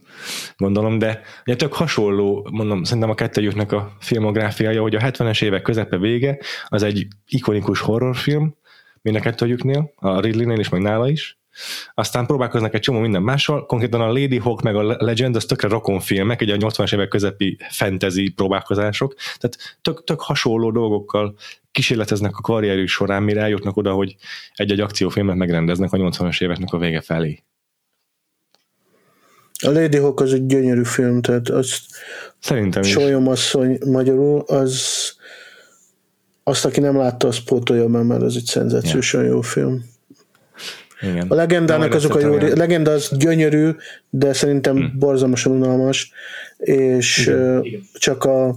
[0.57, 5.61] gondolom, de ugye tök hasonló, mondom, szerintem a kettőjüknek a filmográfiája, hogy a 70-es évek
[5.61, 8.55] közepe vége, az egy ikonikus horrorfilm,
[9.01, 11.37] mind a kettőjüknél, a Ridley-nél is, meg nála is,
[11.93, 15.67] aztán próbálkoznak egy csomó minden mással, konkrétan a Lady Hawk meg a Legend az tökre
[15.67, 21.35] rokon filmek, egy a 80-as évek közepi fantasy próbálkozások, tehát tök, tök hasonló dolgokkal
[21.71, 24.15] kísérleteznek a karrierjük során, mire eljutnak oda, hogy
[24.53, 27.43] egy-egy akciófilmet megrendeznek a 80-as éveknek a vége felé.
[29.61, 31.81] A Lady Hawk az egy gyönyörű film, tehát azt
[32.39, 32.89] Szerintem is.
[32.89, 34.83] Solyomasszony magyarul, az
[36.43, 39.83] azt, aki nem látta, az pótolja meg, mert ez egy szenzációsan jó film.
[41.09, 41.27] Igen.
[41.27, 43.69] A legendának Na, azok a jó, a legenda az gyönyörű,
[44.09, 44.93] de szerintem hmm.
[44.99, 46.11] borzalmasan unalmas,
[46.57, 47.81] és igen, uh, igen.
[47.93, 48.55] csak a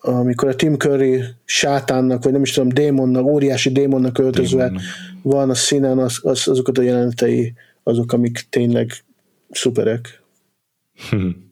[0.00, 4.72] amikor a Tim Curry sátánnak, vagy nem is tudom, démonnak, óriási démonnak öltözve
[5.22, 8.90] van a színen, az, az, azokat a jelenetei azok, amik tényleg
[9.50, 10.22] szuperek.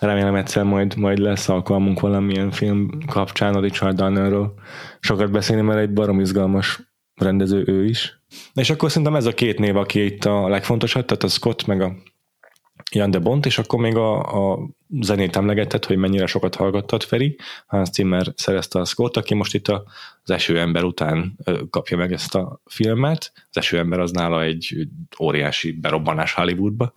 [0.00, 4.54] Remélem egyszer majd, majd lesz alkalmunk valamilyen film kapcsán a Richard Donnerről
[5.00, 8.20] sokat beszélni, mert egy barom izgalmas rendező ő is.
[8.54, 11.80] És akkor szerintem ez a két név, aki itt a legfontosabb, tehát a Scott meg
[11.80, 11.96] a
[12.90, 14.68] Jan de Bont, és akkor még a, a
[15.00, 17.36] zenét emlegetett, hogy mennyire sokat hallgattad, Feri.
[17.66, 21.38] Hans Zimmer szerezte a Scott, aki most itt az Eső ember után
[21.70, 23.32] kapja meg ezt a filmet.
[23.50, 24.88] Az Eső ember az nála egy
[25.20, 26.92] óriási berobbanás Hollywoodba.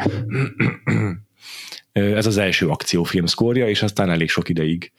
[1.91, 4.91] Ez az első akciófilm szkórja, és aztán elég sok ideig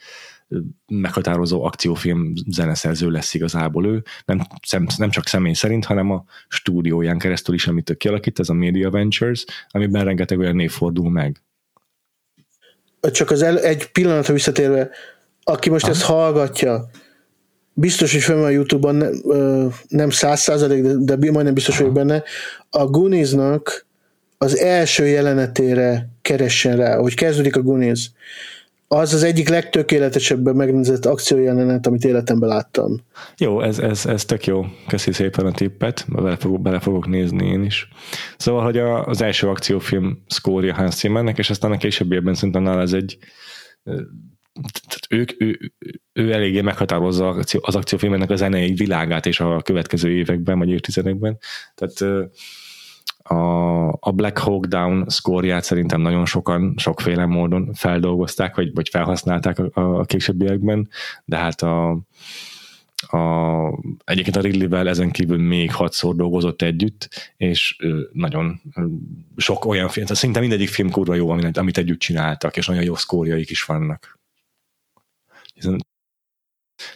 [0.87, 4.41] meghatározó akciófilm zeneszerző lesz igazából ő, nem,
[4.97, 8.91] nem csak személy szerint, hanem a stúdióján keresztül is, amit ő kialakít, ez a Media
[8.91, 11.43] Ventures, amiben rengeteg olyan név fordul meg.
[13.13, 14.91] Csak az el, egy pillanatra visszatérve,
[15.43, 15.93] aki most Aha.
[15.93, 16.91] ezt hallgatja,
[17.73, 19.05] biztos, hogy fenn van a Youtube-on,
[19.89, 22.23] nem száz százalék, de, de majdnem biztos vagyok benne,
[22.71, 23.87] a Goonies-nak
[24.39, 28.11] az első jelenetére keressen rá, hogy kezdődik a Goonies
[28.89, 33.01] az az egyik legtökéletesebben megnézett akciójelenet, amit életemben láttam.
[33.39, 34.65] Jó, ez, ez, ez tök jó.
[34.87, 37.89] Köszi szépen a tippet, bele fogok, bele fogok nézni én is.
[38.37, 42.81] Szóval, hogy a, az első akciófilm szkórja Hans Zimmernek, és aztán a későbbiekben szerintem nála
[42.81, 43.19] ez egy
[45.09, 45.73] ők, ő,
[46.13, 47.29] ő eléggé meghatározza
[47.61, 51.39] az akciófilmnek a zenei világát és a következő években, vagy évtizedekben.
[51.75, 52.29] Tehát
[53.29, 59.59] a, a Black Hawk Down szkórját szerintem nagyon sokan, sokféle módon feldolgozták, vagy, vagy felhasználták
[59.59, 60.89] a, a későbbiekben,
[61.25, 61.91] de hát a,
[63.07, 63.21] a,
[64.05, 67.77] egyébként a Ridley-vel ezen kívül még hatszor dolgozott együtt, és
[68.13, 68.61] nagyon
[69.37, 72.83] sok olyan film, tehát szinte mindegyik film kurva jó, amit, amit együtt csináltak, és nagyon
[72.83, 74.19] jó szkórjaik is vannak.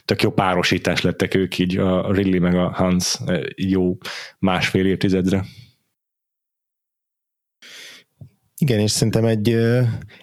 [0.04, 3.18] Tök jó párosítás lettek ők így, a Ridley meg a Hans
[3.56, 3.98] jó
[4.38, 5.44] másfél évtizedre.
[8.62, 9.80] Igen, és szerintem egy ö,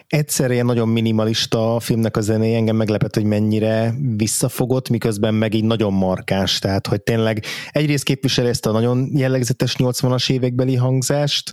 [0.08, 5.54] egyszer ilyen nagyon minimalista a filmnek a zenéje engem meglepett, hogy mennyire visszafogott, miközben meg
[5.54, 11.52] így nagyon markáns, tehát hogy tényleg egyrészt képviseli ezt a nagyon jellegzetes 80-as évekbeli hangzást,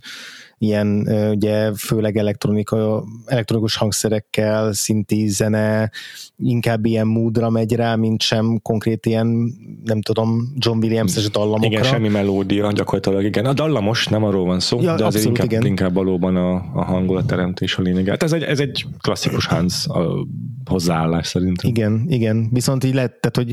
[0.59, 5.91] ilyen ugye főleg elektronika, elektronikus hangszerekkel, szinti zene,
[6.37, 9.53] inkább ilyen módra megy rá, mint sem konkrét ilyen,
[9.85, 11.67] nem tudom, John Williams-es dallamokra.
[11.67, 13.45] Igen, semmi melódia gyakorlatilag, igen.
[13.45, 15.67] A dallamos, nem arról van szó, ja, de azért inkább, igen.
[15.67, 18.09] inkább valóban a, a hangulatteremtés a lényeg.
[18.09, 20.27] Hát ez egy, ez egy klasszikus Hans a
[20.65, 21.71] hozzáállás szerintem.
[21.71, 22.49] Igen, igen.
[22.53, 23.53] Viszont így lett, tehát, hogy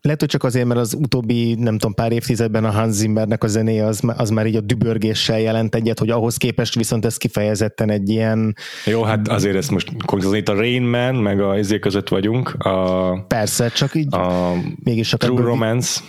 [0.00, 3.46] lehet, hogy csak azért, mert az utóbbi, nem tudom, pár évtizedben a Hans Zimmernek a
[3.46, 7.90] zenéje az, az már így a dübörgéssel jelent egyet, hogy ahhoz képest viszont ez kifejezetten
[7.90, 8.56] egy ilyen...
[8.84, 12.48] Jó, hát azért ezt most konkrétan itt a Rain Man, meg a izé között vagyunk.
[12.48, 14.52] A, Persze, csak így a
[14.84, 16.00] mégis a True Romance.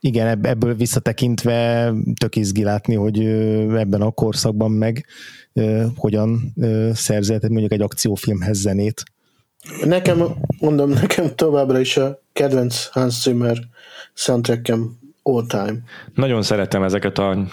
[0.00, 3.24] Igen, ebből visszatekintve tök izgi látni, hogy
[3.76, 5.06] ebben a korszakban meg
[5.96, 6.54] hogyan
[6.92, 9.02] szerzett mondjuk egy akciófilmhez zenét.
[9.84, 10.24] Nekem,
[10.60, 13.58] mondom, nekem továbbra is a kedvenc Hans Zimmer
[14.14, 15.78] soundtrackem all time.
[16.14, 17.46] Nagyon szeretem ezeket a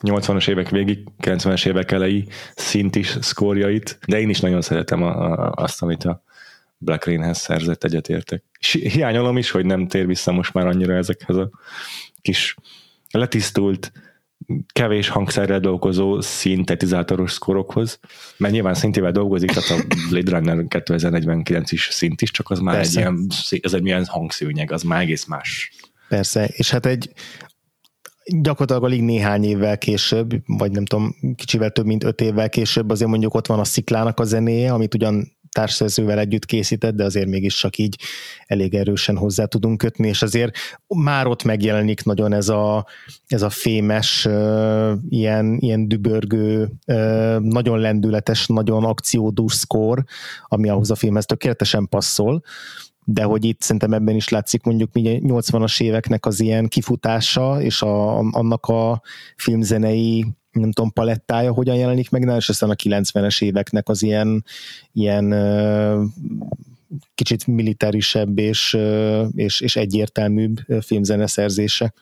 [0.00, 5.52] 80-as évek végig, 90-es évek elejé szintis szkórjait, de én is nagyon szeretem a, a,
[5.56, 6.22] azt, amit a
[6.78, 8.42] Black Rainhez szerzett, egyetértek.
[8.70, 11.50] Hiányolom is, hogy nem tér vissza most már annyira ezekhez a
[12.22, 12.56] kis
[13.10, 13.92] letisztult,
[14.72, 17.98] kevés hangszerrel dolgozó szintetizátoros szkorokhoz,
[18.36, 22.74] mert nyilván szintével dolgozik, tehát a Blade Runner 2049 is szint is, csak az már
[22.74, 23.00] Persze.
[23.00, 23.26] egy ilyen,
[23.62, 25.72] ez egy milyen hangszőnyeg, az már egész más.
[26.08, 27.12] Persze, és hát egy
[28.24, 33.10] gyakorlatilag alig néhány évvel később, vagy nem tudom, kicsivel több mint öt évvel később azért
[33.10, 37.56] mondjuk ott van a Sziklának a zenéje, amit ugyan társszerzővel együtt készített, de azért mégis
[37.56, 37.96] csak így
[38.46, 42.86] elég erősen hozzá tudunk kötni, és azért már ott megjelenik nagyon ez a,
[43.26, 44.28] ez a fémes,
[45.08, 46.68] ilyen, ilyen dübörgő,
[47.38, 50.04] nagyon lendületes, nagyon akciódús szkór,
[50.48, 52.42] ami ahhoz a filmhez tökéletesen passzol,
[53.04, 58.18] de hogy itt szerintem ebben is látszik mondjuk 80-as éveknek az ilyen kifutása, és a,
[58.18, 59.02] annak a
[59.36, 64.44] filmzenei nem tudom, palettája hogyan jelenik meg, és aztán a 90-es éveknek az ilyen,
[64.92, 65.34] ilyen
[67.14, 68.78] kicsit militárisebb és,
[69.34, 71.92] és, és egyértelműbb filmzeneszerzése.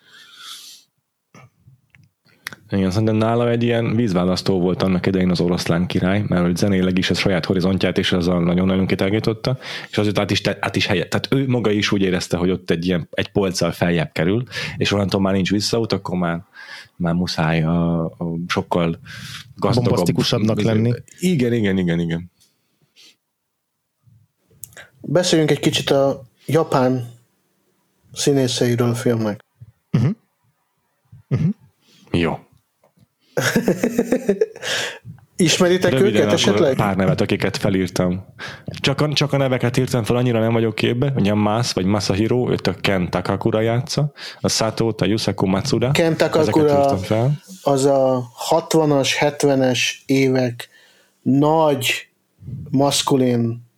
[2.73, 6.99] Igen, szerintem nála egy ilyen vízválasztó volt annak idején az oroszlán király, mert hogy zenéleg
[6.99, 9.59] is a saját horizontját és azzal nagyon-nagyon kitágította,
[9.91, 11.09] és azért át is, át is helyet.
[11.09, 14.43] Tehát ő maga is úgy érezte, hogy ott egy ilyen egy polccal feljebb kerül,
[14.77, 16.45] és onnantól már nincs visszaút, akkor már,
[17.03, 18.99] már muszáj a, a sokkal
[19.57, 19.89] gazdagabb.
[19.89, 20.93] Bombasztikusabbnak lenni.
[21.19, 22.31] Igen, igen, igen, igen.
[25.01, 27.11] Beszéljünk egy kicsit a japán
[28.13, 29.45] színészeiről a filmnek.
[29.93, 30.11] Uh-huh.
[31.29, 31.55] Uh-huh.
[32.11, 32.39] Jó.
[35.43, 36.77] Ismeritek Röviden őket esetleg?
[36.77, 38.25] Pár nevet, akiket felírtam.
[38.81, 41.13] Csak a, csak a neveket írtam fel, annyira nem vagyok képbe.
[41.17, 45.91] Ugye Mas vagy Masahiro, őt a Ken Takakura játsza, a Sato, a Yusaku Matsuda.
[45.91, 46.99] Ken Takakura
[47.63, 50.69] az a 60-as, 70-es évek
[51.23, 52.09] nagy
[52.71, 53.71] maszkulin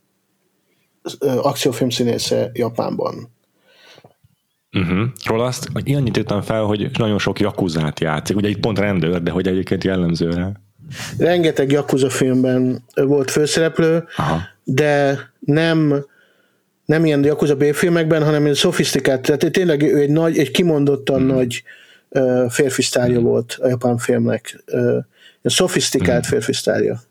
[1.42, 3.32] akciófilm színésze Japánban.
[4.72, 5.08] Uh-huh.
[5.24, 8.36] Róla azt annyit írtam fel, hogy nagyon sok jakuzát játszik.
[8.36, 10.52] Ugye itt pont rendőr, de hogy egyébként jellemző rá.
[11.18, 14.40] Rengeteg jakuza filmben volt főszereplő, Aha.
[14.64, 16.04] de nem
[16.84, 21.26] nem ilyen Yakuza B-filmekben, hanem egy szofisztikált, tehát tényleg ő egy, nagy, egy kimondottan hmm.
[21.26, 21.62] nagy
[22.08, 23.24] uh, férfi sztárja hmm.
[23.24, 24.64] volt a japán filmnek.
[24.72, 24.96] Uh,
[25.42, 26.30] egy szofisztikált hmm.
[26.32, 27.02] férfi sztárja.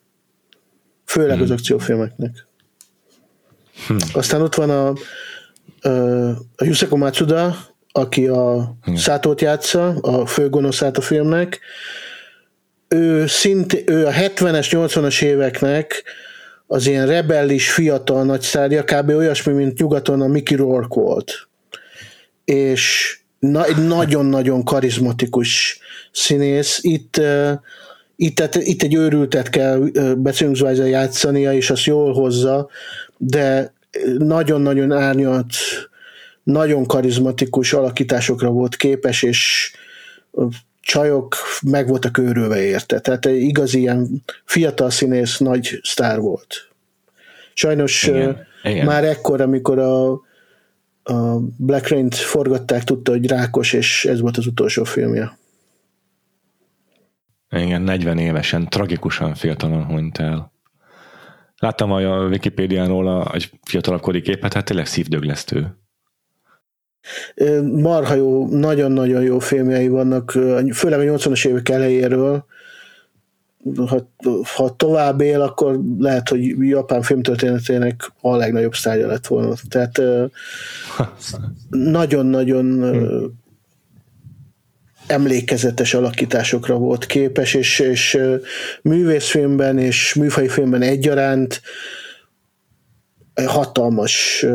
[1.05, 1.43] Főleg hmm.
[1.43, 2.45] az akciófilmeknek.
[3.87, 3.97] Hmm.
[4.13, 4.87] Aztán ott van a,
[6.55, 7.55] a Yuseko Matsuda,
[7.91, 8.95] aki a hmm.
[8.95, 11.59] Szátót játsza, a főgonoszát a filmnek.
[12.93, 16.03] Ő, szint, ő a 70-es, 80-as éveknek
[16.67, 19.09] az ilyen rebellis, fiatal nagy szárja, kb.
[19.09, 21.47] olyasmi, mint nyugaton a Mickey Rourke volt.
[22.45, 25.79] És na, egy nagyon-nagyon karizmatikus
[26.11, 26.79] színész.
[26.81, 27.51] Itt, uh,
[28.15, 32.69] itt, itt egy őrültet kell uh, becerűzvájza játszania, és azt jól hozza,
[33.17, 33.73] de
[34.17, 35.53] nagyon-nagyon árnyalt,
[36.43, 39.71] nagyon karizmatikus alakításokra volt képes, és
[40.83, 42.99] csajok meg voltak őrülve érte.
[42.99, 46.69] Tehát egy igazi ilyen fiatal színész, nagy sztár volt.
[47.53, 48.45] Sajnos Igen.
[48.63, 48.85] Igen.
[48.85, 50.11] már ekkor, amikor a,
[51.03, 55.37] a Black Rain-t forgatták, tudta, hogy rákos, és ez volt az utolsó filmje.
[57.49, 60.51] Igen, 40 évesen, tragikusan fiatalon hunyt el.
[61.57, 65.82] Láttam a Wikipédián róla egy fiatalabb kori képet, hát tényleg szívdöglesztő.
[67.61, 70.31] Marha jó, nagyon-nagyon jó filmjei vannak,
[70.73, 72.45] főleg a 80-as évek elejéről.
[73.75, 74.11] Ha,
[74.55, 79.53] ha tovább él, akkor lehet, hogy japán filmtörténetének a legnagyobb sztárja lett volna.
[79.69, 80.01] Tehát
[81.69, 82.83] nagyon-nagyon
[85.07, 88.17] emlékezetes alakításokra volt képes, és, és
[88.81, 91.61] művészfilmben és műfai filmben egyaránt
[93.45, 94.45] hatalmas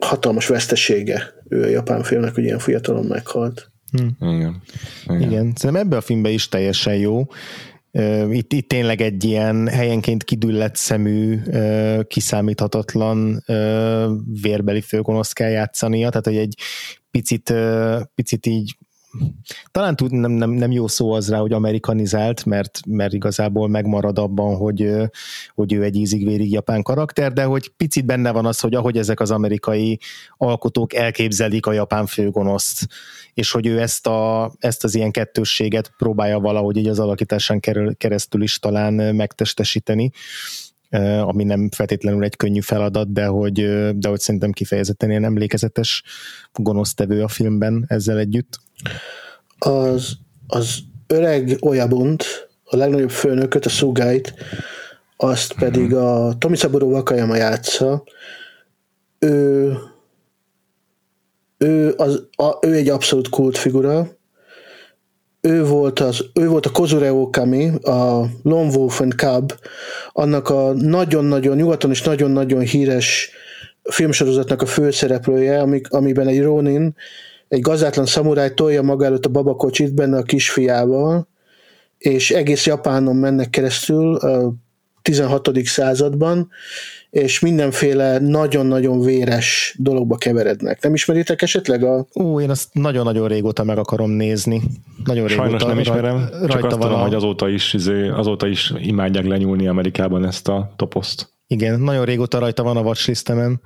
[0.00, 3.70] hatalmas vesztesége ő a japán filmnek, hogy ilyen fiatalon meghalt.
[3.90, 4.28] Hm.
[4.28, 4.62] Igen.
[5.04, 5.20] Igen.
[5.20, 5.52] Igen.
[5.56, 7.26] Szerintem ebbe a filmbe is teljesen jó.
[8.30, 11.40] Itt, itt tényleg egy ilyen helyenként kidüllett szemű,
[12.06, 13.44] kiszámíthatatlan
[14.42, 16.54] vérbeli főgonoszt kell játszania, tehát hogy egy
[17.10, 17.54] picit,
[18.14, 18.76] picit így
[19.70, 24.18] talán tud, nem, nem, nem jó szó az rá, hogy amerikanizált, mert, mert igazából megmarad
[24.18, 24.92] abban, hogy,
[25.54, 29.20] hogy ő egy ízig-vérig japán karakter, de hogy picit benne van az, hogy ahogy ezek
[29.20, 30.00] az amerikai
[30.36, 32.86] alkotók elképzelik a japán főgonoszt,
[33.34, 37.60] és hogy ő ezt, a, ezt az ilyen kettősséget próbálja valahogy így az alakításán
[37.96, 40.10] keresztül is talán megtestesíteni
[41.20, 43.54] ami nem feltétlenül egy könnyű feladat, de hogy,
[43.96, 46.02] de hogy szerintem kifejezetten ilyen emlékezetes
[46.52, 48.60] gonosztevő a filmben ezzel együtt.
[49.58, 50.12] Az,
[50.46, 54.34] az öreg Oyabunt, a legnagyobb főnököt, a Sugáit,
[55.16, 58.04] azt pedig a Tomisaburo Wakayama játsza.
[59.18, 59.72] Ő,
[61.58, 64.18] ő, az, a, ő egy abszolút kultfigura,
[65.40, 69.52] ő volt, az, ő volt a Kozure Okami, a Lone Wolf and Cub,
[70.12, 73.30] annak a nagyon-nagyon, nyugaton is nagyon-nagyon híres
[73.82, 76.94] filmsorozatnak a főszereplője, amik, amiben egy Ronin,
[77.48, 81.28] egy gazátlan szamuráj tolja maga előtt a babakocsit benne a kisfiával,
[81.98, 84.52] és egész Japánon mennek keresztül a
[85.02, 85.50] 16.
[85.64, 86.50] században,
[87.10, 90.82] és mindenféle nagyon-nagyon véres dologba keverednek.
[90.82, 92.06] Nem ismeritek esetleg a...
[92.12, 94.62] Ú, én azt nagyon-nagyon régóta meg akarom nézni.
[95.04, 97.02] Nagyon Sajnos régóta, nem ismerem, rajta csak azt tudom, a...
[97.02, 101.32] hogy azóta is, izé, azóta is imádják lenyúlni Amerikában ezt a toposzt.
[101.46, 103.60] Igen, nagyon régóta rajta van a watchlistemen.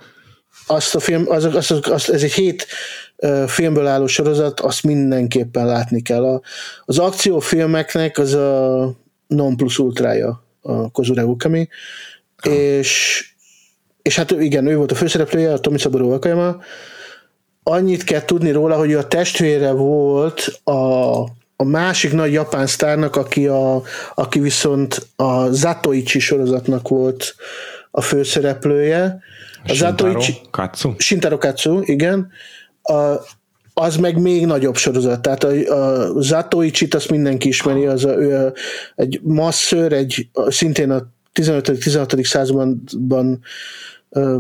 [0.67, 2.67] Azt a film, az, az, az, az, ez egy hét
[3.47, 6.25] filmből álló sorozat, azt mindenképpen látni kell.
[6.25, 6.41] A,
[6.85, 8.93] az akciófilmeknek az a
[9.27, 11.69] non plus ultrája a Kozure Ukami,
[12.43, 13.23] és
[14.05, 16.57] és hát igen, ő volt a főszereplője, a Tomi Szaboró Wakayama,
[17.63, 20.73] annyit kell tudni róla, hogy a testvére volt a,
[21.57, 23.83] a másik nagy japán sztárnak, aki, a,
[24.15, 27.35] aki viszont a Zatoichi sorozatnak volt
[27.91, 29.19] a főszereplője.
[29.65, 30.95] A Shintaro Zatoichi, Katsu?
[30.99, 32.31] Shintaro Katsu, igen.
[32.83, 32.95] A,
[33.75, 35.23] az meg még nagyobb sorozat.
[35.23, 38.53] Tehát a, a Zatoichi-t azt mindenki ismeri, az a, ő a,
[38.95, 42.25] egy masször, egy, szintén a 15.-16.
[42.25, 43.41] században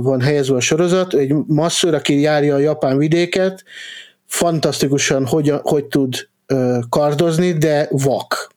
[0.00, 3.64] van helyezve a sorozat, egy masször, aki járja a japán vidéket,
[4.26, 6.28] fantasztikusan hogy, hogy tud
[6.88, 8.52] kardozni, de vak.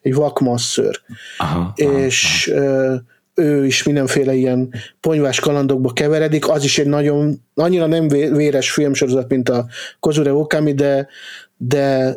[0.00, 1.00] Egy vak masször.
[1.38, 3.02] Aha, és aha.
[3.34, 9.28] ő is mindenféle ilyen ponyvás kalandokba keveredik, az is egy nagyon, annyira nem véres filmsorozat,
[9.28, 9.66] mint a
[10.00, 11.08] Kozure Okami, de,
[11.56, 12.16] de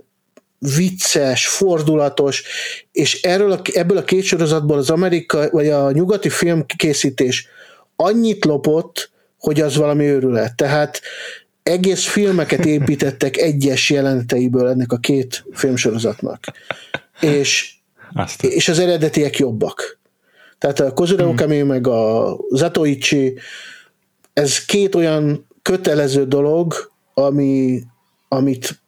[0.78, 2.44] vicces, fordulatos,
[2.92, 7.48] és erről a, ebből a két sorozatból az amerikai, vagy a nyugati filmkészítés
[8.02, 10.56] annyit lopott, hogy az valami őrület.
[10.56, 11.02] Tehát
[11.64, 16.40] egész filmeket építettek egyes jelenteiből ennek a két filmsorozatnak.
[17.20, 17.74] És,
[18.42, 20.00] és az eredetiek jobbak.
[20.58, 21.32] Tehát a Kozure hmm.
[21.32, 23.38] Okami meg a Zatoichi,
[24.34, 27.82] ez két olyan kötelező dolog, ami,
[28.28, 28.80] amit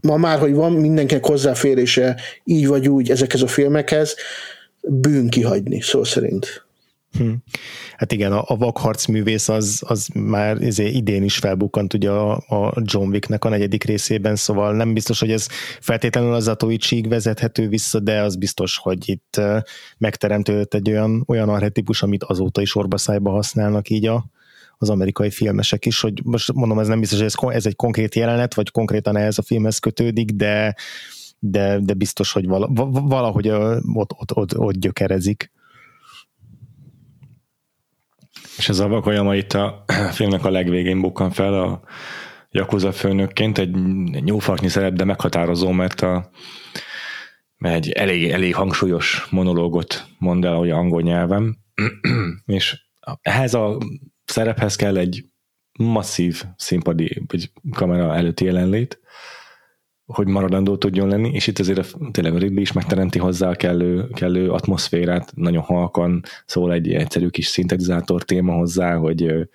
[0.00, 4.14] ma már, hogy van mindenkinek hozzáférése így vagy úgy ezekhez a filmekhez,
[4.80, 6.64] bűn kihagyni, szó szerint.
[7.18, 7.32] Hm.
[7.96, 12.32] Hát igen, a, a vakharc művész az, az már izé idén is felbukkant ugye a,
[12.32, 15.46] a John Wicknek a negyedik részében, szóval nem biztos, hogy ez
[15.80, 19.40] feltétlenül az Atoichig vezethető vissza, de az biztos, hogy itt
[19.98, 24.24] megteremtődött egy olyan, olyan arhetipus, amit azóta is orbaszájba használnak így a,
[24.78, 28.14] az amerikai filmesek is, hogy most mondom, ez nem biztos, hogy ez, ez egy konkrét
[28.14, 30.74] jelenet, vagy konkrétan ehhez a filmhez kötődik, de,
[31.38, 35.52] de, de biztos, hogy valahogy ott, ott, ott, ott gyökerezik.
[38.60, 39.84] És ez a Vakoyama itt a
[40.16, 41.80] filmnek a legvégén bukkan fel a
[42.50, 43.70] Yakuza főnökként, egy
[44.22, 46.30] nyúlfaknyi szerep, de meghatározó, mert a,
[47.56, 51.58] mert egy elég, elég hangsúlyos monológot mond el, hogy angol nyelven,
[52.46, 52.80] és
[53.20, 53.78] ehhez a
[54.24, 55.24] szerephez kell egy
[55.78, 58.99] masszív színpadi, vagy kamera előtti jelenlét,
[60.12, 64.08] hogy maradandó tudjon lenni, és itt azért tényleg a Ridley is megteremti hozzá a kellő,
[64.08, 69.48] kellő atmoszférát, nagyon halkan szól egy egyszerű kis szintetizátor téma hozzá, hogy,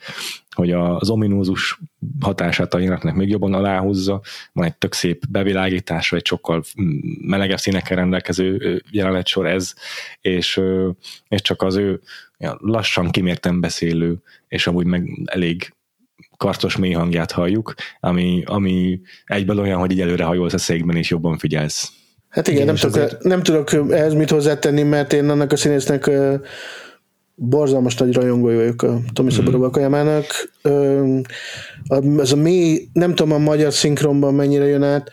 [0.49, 1.79] hogy az ominózus
[2.19, 4.21] hatását a jelenetnek még jobban aláhúzza,
[4.53, 6.63] van egy tök szép bevilágítása, egy sokkal
[7.21, 9.73] melegebb színekkel rendelkező jelenetsor ez,
[10.21, 10.61] és,
[11.27, 12.01] és csak az ő
[12.57, 15.74] lassan kimértem beszélő, és amúgy meg elég
[16.37, 21.09] karcos mély hangját halljuk, ami, ami egyből olyan, hogy így előre hajolsz a székben, és
[21.09, 21.91] jobban figyelsz.
[22.29, 23.23] Hát igen, igen nem, tudok, azért...
[23.23, 26.11] nem tudok ehhez mit hozzátenni, mert én annak a színésznek
[27.35, 29.35] borzalmas nagy rajongója vagyok a Tomi mm.
[29.35, 30.25] Szoborova Kajamának.
[32.17, 35.11] Ez a mély, nem tudom a magyar szinkronban mennyire jön át,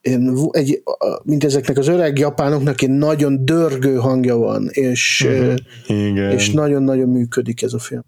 [0.00, 0.82] én, egy,
[1.22, 5.26] mint ezeknek az öreg japánoknak egy nagyon dörgő hangja van, és,
[5.92, 6.16] mm-hmm.
[6.30, 8.04] és nagyon-nagyon működik ez a film.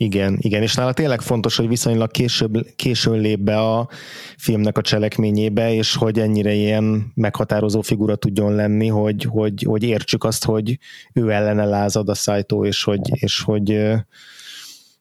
[0.00, 3.88] Igen, igen, és nála tényleg fontos, hogy viszonylag később, későn lép be a
[4.36, 10.24] filmnek a cselekményébe, és hogy ennyire ilyen meghatározó figura tudjon lenni, hogy, hogy, hogy értsük
[10.24, 10.78] azt, hogy
[11.12, 13.94] ő ellene lázad a szájtó, és hogy, és hogy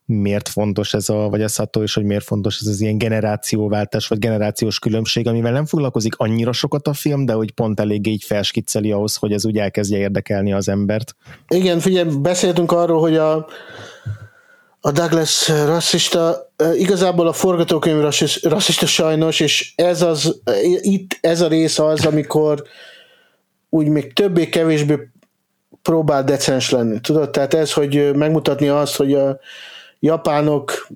[0.06, 4.08] miért fontos ez a, vagy a Sato, és hogy miért fontos ez az ilyen generációváltás,
[4.08, 8.24] vagy generációs különbség, amivel nem foglalkozik annyira sokat a film, de hogy pont eléggé így
[8.24, 11.16] felskicceli ahhoz, hogy ez úgy elkezdje érdekelni az embert.
[11.48, 13.48] Igen, figyelj, beszéltünk arról, hogy a
[14.88, 18.00] a Douglas rasszista, igazából a forgatókönyv
[18.42, 20.42] rasszista sajnos, és ez az,
[20.82, 22.64] itt ez a rész az, amikor
[23.70, 25.10] úgy még többé-kevésbé
[25.82, 27.30] próbál decens lenni, tudod?
[27.30, 29.40] Tehát ez, hogy megmutatni azt, hogy a
[30.00, 30.88] japánok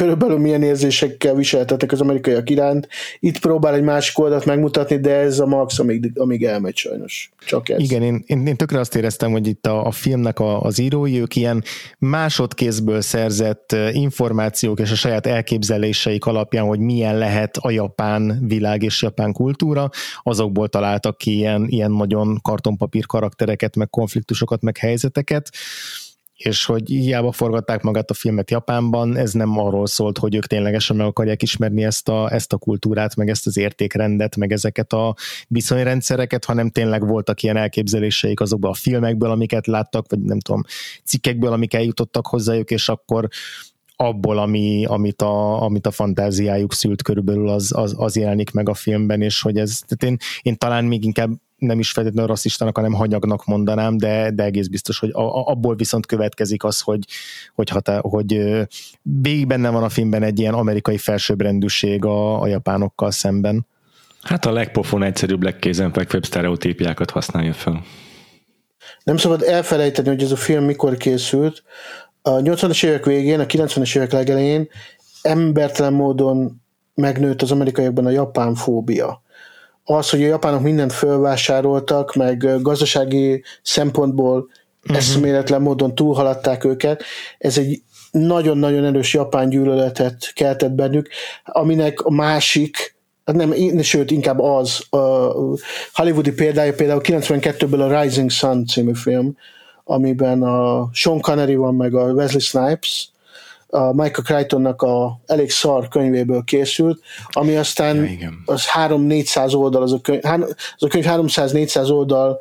[0.00, 2.88] körülbelül milyen érzésekkel viseltetek az amerikaiak iránt.
[3.18, 7.30] Itt próbál egy másik oldalt megmutatni, de ez a max, amíg, amíg elmegy sajnos.
[7.46, 7.80] Csak ez.
[7.80, 11.20] Igen, én, én, én tökre azt éreztem, hogy itt a, a filmnek a, az írói,
[11.20, 11.64] ők ilyen
[11.98, 19.02] másodkézből szerzett információk és a saját elképzeléseik alapján, hogy milyen lehet a japán világ és
[19.02, 19.90] japán kultúra,
[20.22, 25.50] azokból találtak ki ilyen, ilyen nagyon kartonpapír karaktereket, meg konfliktusokat, meg helyzeteket,
[26.44, 30.96] és hogy hiába forgatták magát a filmet Japánban, ez nem arról szólt, hogy ők ténylegesen
[30.96, 35.14] meg akarják ismerni ezt a, ezt a kultúrát, meg ezt az értékrendet, meg ezeket a
[35.48, 40.62] viszonyrendszereket, hanem tényleg voltak ilyen elképzeléseik azokban a filmekből, amiket láttak, vagy nem tudom,
[41.04, 43.28] cikkekből, amik eljutottak hozzájuk, és akkor
[43.96, 48.74] abból, ami, amit, a, amit a fantáziájuk szült körülbelül, az, az, az jelenik meg a
[48.74, 51.30] filmben, és hogy ez, tehát én, én talán még inkább
[51.60, 55.74] nem is feltétlenül rasszistának, hanem hanyagnak mondanám, de, de egész biztos, hogy a, a, abból
[55.74, 57.04] viszont következik az, hogy,
[57.54, 58.58] hogy, hatá, hogy
[59.02, 63.66] végig benne van a filmben egy ilyen amerikai felsőbbrendűség a, a japánokkal szemben.
[64.22, 67.82] Hát a legpofon egyszerűbb, legkézenfekvőbb sztereotípiákat használja fel.
[69.04, 71.62] Nem szabad elfelejteni, hogy ez a film mikor készült.
[72.22, 74.68] A 80-as évek végén, a 90-es évek legelején
[75.22, 76.62] embertelen módon
[76.94, 79.22] megnőtt az amerikaiakban a japán fóbia.
[79.90, 84.48] Az, hogy a japánok mindent fölvásároltak, meg gazdasági szempontból
[84.82, 84.96] uh-huh.
[84.96, 87.02] eszméletlen módon túlhaladták őket,
[87.38, 91.08] ez egy nagyon-nagyon erős japán gyűlöletet keltett bennük,
[91.44, 95.32] aminek a másik hát nem, sőt, inkább az, a
[95.92, 99.36] hollywoodi példája például 92-ből a Rising Sun című film,
[99.84, 103.10] amiben a Sean Connery van, meg a Wesley Snipes,
[103.70, 109.92] a Michael Crichtonnak a elég szar könyvéből készült, ami aztán ja, az 3-400 oldal, az
[109.92, 112.40] a könyv, az a könyv 300-400 oldal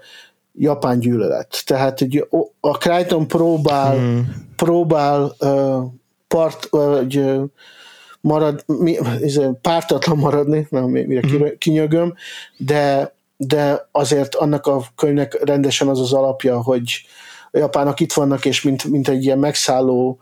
[0.54, 1.62] japán gyűlölet.
[1.66, 2.28] Tehát egy,
[2.60, 4.48] a Crichton próbál, hmm.
[4.56, 5.84] próbál uh,
[6.28, 7.44] part, uh,
[8.22, 8.98] marad, mi,
[9.62, 11.46] pártatlan maradni, nem, mire mm-hmm.
[11.58, 12.14] kinyögöm,
[12.58, 17.06] de, de azért annak a könyvnek rendesen az az alapja, hogy
[17.52, 20.20] a japánok itt vannak, és mint, mint egy ilyen megszálló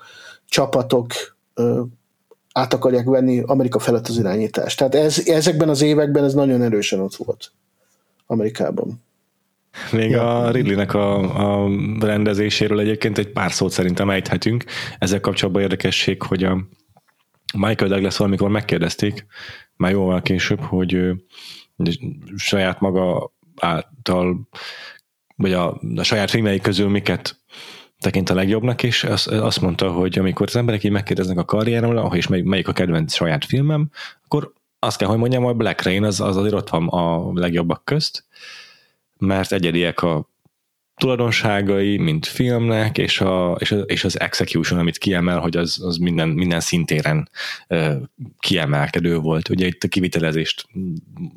[0.49, 1.13] csapatok
[2.51, 4.77] át akarják venni Amerika felett az irányítást.
[4.77, 7.51] Tehát ez, ezekben az években ez nagyon erősen ott volt
[8.25, 9.05] Amerikában.
[9.91, 10.37] Még ja.
[10.37, 11.69] a Ridley-nek a, a
[11.99, 14.63] rendezéséről egyébként egy pár szót szerintem ejthetünk.
[14.99, 16.67] Ezzel kapcsolatban érdekesség, hogy a
[17.57, 19.25] Michael Douglas valamikor megkérdezték,
[19.75, 21.11] már jóval később, hogy
[22.35, 24.47] saját maga által,
[25.35, 27.39] vagy a, a saját filmjei közül miket
[27.99, 32.27] tekint a legjobbnak, és azt, mondta, hogy amikor az emberek így megkérdeznek a karrieremről, és
[32.27, 33.89] mely, melyik a kedvenc saját filmem,
[34.23, 37.85] akkor azt kell, hogy mondjam, hogy Black Rain az, az azért ott van a legjobbak
[37.85, 38.25] közt,
[39.17, 40.29] mert egyediek a
[40.95, 45.97] tulajdonságai, mint filmnek, és, a, és, a, és az execution, amit kiemel, hogy az, az
[45.97, 47.29] minden, minden szintéren
[47.67, 47.95] uh,
[48.39, 49.49] kiemelkedő volt.
[49.49, 50.67] Ugye itt a kivitelezést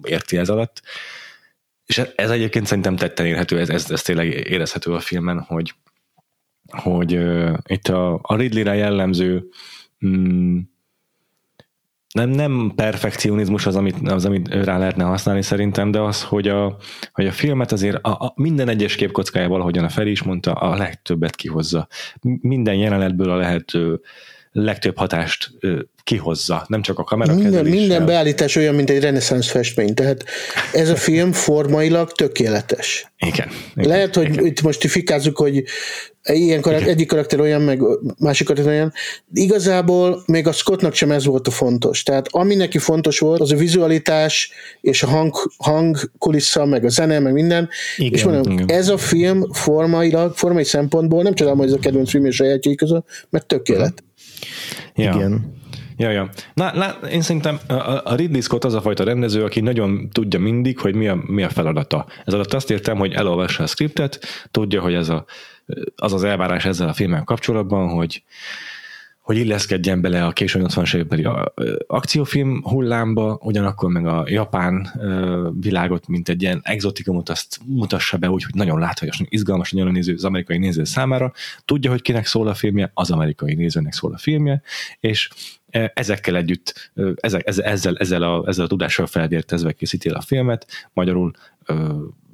[0.03, 0.83] érti ez alatt.
[1.87, 5.75] És ez egyébként szerintem tetten érhető, ez, ez, ez tényleg érezhető a filmen, hogy,
[6.71, 9.49] hogy uh, itt a, a Ridley-re jellemző
[10.07, 10.59] mm,
[12.15, 16.77] nem, nem perfekcionizmus az amit, az, amit rá lehetne használni szerintem, de az, hogy a,
[17.13, 20.77] hogy a filmet azért a, a minden egyes képkockája valahogyan a Feri is mondta, a
[20.77, 21.89] legtöbbet kihozza.
[22.41, 24.01] Minden jelenetből a lehető
[24.53, 25.51] legtöbb hatást
[26.05, 30.25] kihozza, nem csak a kamera minden, minden beállítás olyan, mint egy reneszánsz festmény, tehát
[30.73, 33.13] ez a film formailag tökéletes.
[33.19, 33.49] Igen.
[33.75, 34.47] igen Lehet, hogy igen.
[34.47, 35.65] itt most fikázzuk, hogy
[36.23, 37.81] ilyen karakter, egyik karakter olyan, meg
[38.19, 38.93] másik karakter olyan.
[39.33, 42.03] Igazából még a Scottnak sem ez volt a fontos.
[42.03, 44.51] Tehát ami neki fontos volt, az a vizualitás
[44.81, 47.69] és a hang, hang kulissza, meg a zene, meg minden.
[47.97, 48.71] Igen, és mondom, igen.
[48.71, 52.75] ez a film formailag, formai szempontból nem csodálom, hogy ez a kedvenc film és sajátjai
[52.75, 54.05] között, mert tökélet.
[54.95, 55.15] Ja.
[55.15, 55.59] Igen.
[56.01, 56.31] Ja, ja.
[56.55, 57.59] Na, na, én szerintem
[58.05, 61.43] a Ridley Scott az a fajta rendező, aki nagyon tudja mindig, hogy mi a, mi
[61.43, 62.07] a feladata.
[62.25, 65.25] Ez alatt azt értem, hogy elolvassa a skriptet, tudja, hogy ez a,
[65.97, 68.23] az az elvárás ezzel a filmmel kapcsolatban, hogy
[69.31, 71.27] hogy illeszkedjen bele a késő 80-as évekbeli
[71.87, 74.91] akciófilm hullámba, ugyanakkor meg a japán
[75.61, 80.15] világot, mint egy ilyen exotikumot, azt mutassa be úgy, hogy nagyon látványosan izgalmas nagyon néző,
[80.15, 81.33] az amerikai néző számára.
[81.65, 84.63] Tudja, hogy kinek szól a filmje, az amerikai nézőnek szól a filmje,
[85.01, 85.29] és
[85.95, 91.33] ezekkel együtt, ezek, ezzel, ezzel, a, ezzel a tudással felvértezve készíti a filmet, magyarul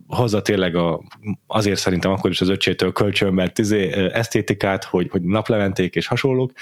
[0.07, 1.03] hozza tényleg a,
[1.47, 6.53] azért szerintem akkor is az öcsétől kölcsön, mert izé, esztétikát, hogy, hogy naplementék és hasonlók,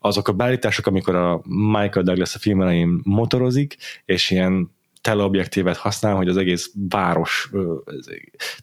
[0.00, 6.14] azok a beállítások, amikor a Michael Douglas a film elején motorozik, és ilyen teleobjektívet használ,
[6.14, 7.50] hogy az egész város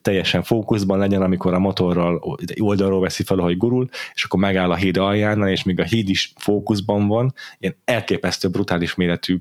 [0.02, 4.76] teljesen fókuszban legyen, amikor a motorral oldalról veszi fel, hogy gurul, és akkor megáll a
[4.76, 9.38] híd aljánál, és még a híd is fókuszban van, ilyen elképesztő, brutális méretű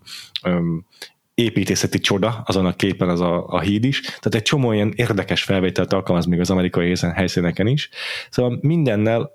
[1.34, 5.42] építészeti csoda, azon a képen az a, a híd is, tehát egy csomó ilyen érdekes
[5.42, 7.88] felvételt alkalmaz még az amerikai helyszíneken is.
[8.30, 9.32] Szóval mindennel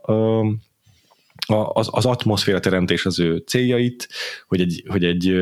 [1.73, 4.09] az, az atmoszféra teremtés az ő céljait,
[4.47, 5.33] hogy egy, hogy egy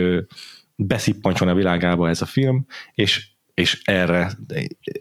[0.75, 4.31] beszippancson a világába ez a film, és, és erre,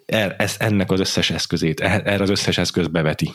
[0.06, 3.32] erre, ez, ennek az összes eszközét, erre az összes eszköz beveti.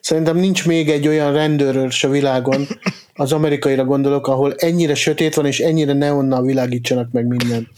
[0.00, 2.66] Szerintem nincs még egy olyan rendőrről a világon,
[3.14, 7.68] az amerikaira gondolok, ahol ennyire sötét van, és ennyire neonnal világítsanak meg minden.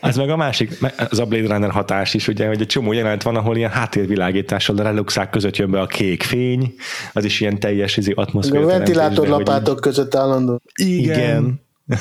[0.00, 0.78] Az meg a másik,
[1.10, 4.78] az a Blade Runner hatás is, ugye, hogy egy csomó jelenet van, ahol ilyen háttérvilágítással
[4.78, 6.74] a reluxák között jön be a kék fény,
[7.12, 8.62] az is ilyen teljes izé, atmoszféra.
[8.62, 9.82] A ventilátorlapátok hogy...
[9.82, 10.60] között állandó.
[10.74, 11.18] Igen.
[11.18, 11.60] Igen.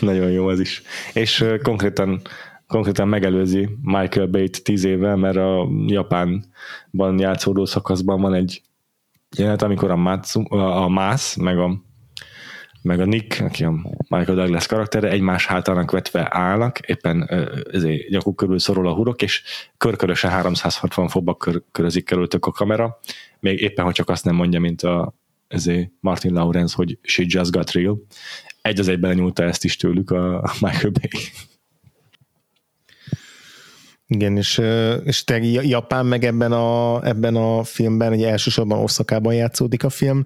[0.00, 0.82] Nagyon jó az is.
[1.12, 2.22] És uh, konkrétan
[2.66, 8.62] konkrétan megelőzi Michael Bay-t tíz évvel, mert a Japánban játszódó szakaszban van egy
[9.36, 11.84] jelenet, amikor a, Matsu, a Mász, meg a
[12.82, 13.70] meg a Nick, aki a
[14.08, 17.30] Michael Douglas karaktere, egymás hátának vetve állnak, éppen
[17.72, 19.42] ezért nyakuk körül szorul a hurok, és
[19.76, 22.98] körkörösen 360 fokba kör, körözik kerültök a kamera,
[23.40, 25.14] még éppen, hogy csak azt nem mondja, mint a
[25.48, 28.02] ezért Martin Lawrence, hogy she just got real.
[28.62, 31.10] Egy az egyben nyúlta ezt is tőlük a Michael Bay.
[34.08, 34.60] Igen, és,
[35.04, 40.22] és te Japán meg ebben a, ebben a filmben, ugye elsősorban Oszakában játszódik a film,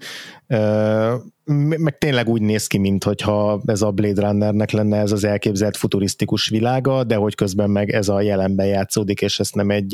[1.78, 6.49] meg tényleg úgy néz ki, mintha ez a Blade Runnernek lenne ez az elképzelt futurisztikus
[6.49, 9.93] világa, de hogy közben meg ez a jelenben játszódik, és ezt nem egy,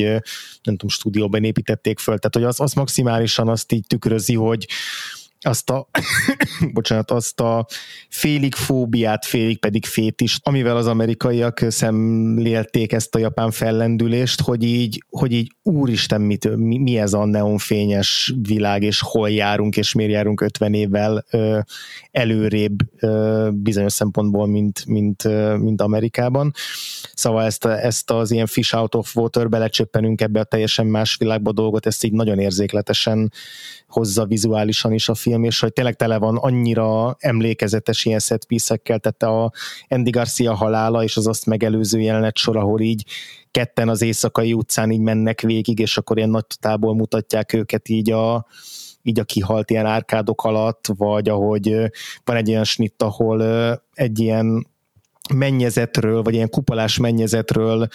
[0.62, 4.66] nem tudom, stúdióban építették föl, tehát hogy az, az maximálisan azt így tükrözi, hogy,
[5.46, 5.88] azt a,
[6.72, 7.66] bocsánat, azt a
[8.08, 9.84] félig fóbiát, félig pedig
[10.16, 16.56] is, amivel az amerikaiak szemlélték ezt a japán fellendülést, hogy így, hogy így úristen, mit,
[16.56, 21.58] mi, mi ez a neonfényes világ, és hol járunk, és miért járunk 50 évvel ö,
[22.10, 26.52] előrébb ö, bizonyos szempontból, mint, mint, ö, mint Amerikában.
[27.14, 31.52] Szóval ezt, ezt az ilyen fish out of water belecsöppenünk ebbe a teljesen más világba
[31.52, 33.32] dolgot, ezt így nagyon érzékletesen
[33.86, 39.22] hozza vizuálisan is a film, és hogy tényleg tele van annyira emlékezetes ilyen setpiece-ekkel, tehát
[39.22, 39.52] a
[39.88, 43.04] Andy Garcia halála és az azt megelőző jelenet sor, ahol így
[43.50, 48.10] ketten az éjszakai utcán így mennek végig, és akkor ilyen nagy tából mutatják őket így
[48.10, 48.46] a,
[49.02, 51.76] így a kihalt ilyen árkádok alatt, vagy ahogy
[52.24, 53.42] van egy ilyen snitt, ahol
[53.92, 54.66] egy ilyen
[55.34, 57.88] mennyezetről, vagy ilyen kupolás mennyezetről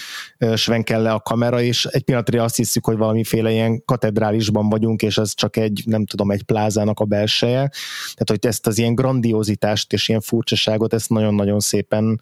[0.55, 5.17] svenkel le a kamera, és egy pillanatra azt hiszük, hogy valamiféle ilyen katedrálisban vagyunk, és
[5.17, 7.71] ez csak egy, nem tudom, egy plázának a belseje.
[8.13, 12.21] Tehát, hogy ezt az ilyen grandiózitást és ilyen furcsaságot, ezt nagyon-nagyon szépen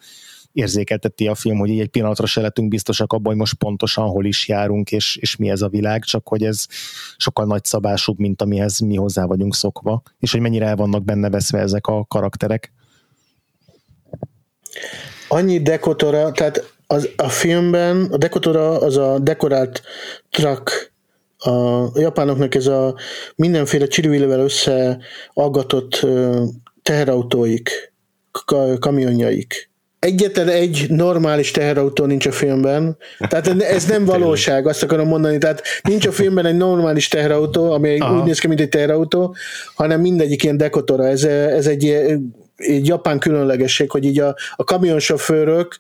[0.52, 4.26] érzékelteti a film, hogy így egy pillanatra se lettünk biztosak abban, hogy most pontosan hol
[4.26, 6.66] is járunk, és, és mi ez a világ, csak hogy ez
[7.18, 11.60] sokkal nagyszabásúbb, mint amihez mi hozzá vagyunk szokva, és hogy mennyire el vannak benne veszve
[11.60, 12.74] ezek a karakterek
[15.28, 19.82] annyi dekotora, tehát az, a filmben a dekotora az a dekorált
[20.30, 20.92] truck,
[21.38, 22.96] a japánoknak ez a
[23.36, 26.06] mindenféle csirűilővel összeaggatott
[26.84, 27.94] teherautóik,
[28.80, 29.70] kamionjaik.
[30.00, 35.62] Egyetlen egy normális teherautó nincs a filmben, tehát ez nem valóság, azt akarom mondani, tehát
[35.82, 38.20] nincs a filmben egy normális teherautó, ami Aha.
[38.20, 39.36] úgy néz ki, mint egy teherautó,
[39.76, 42.04] hanem mindegyik ilyen dekotora, ez, ez egy
[42.60, 45.78] egy japán különlegesség, hogy így a, a kamionsofőrök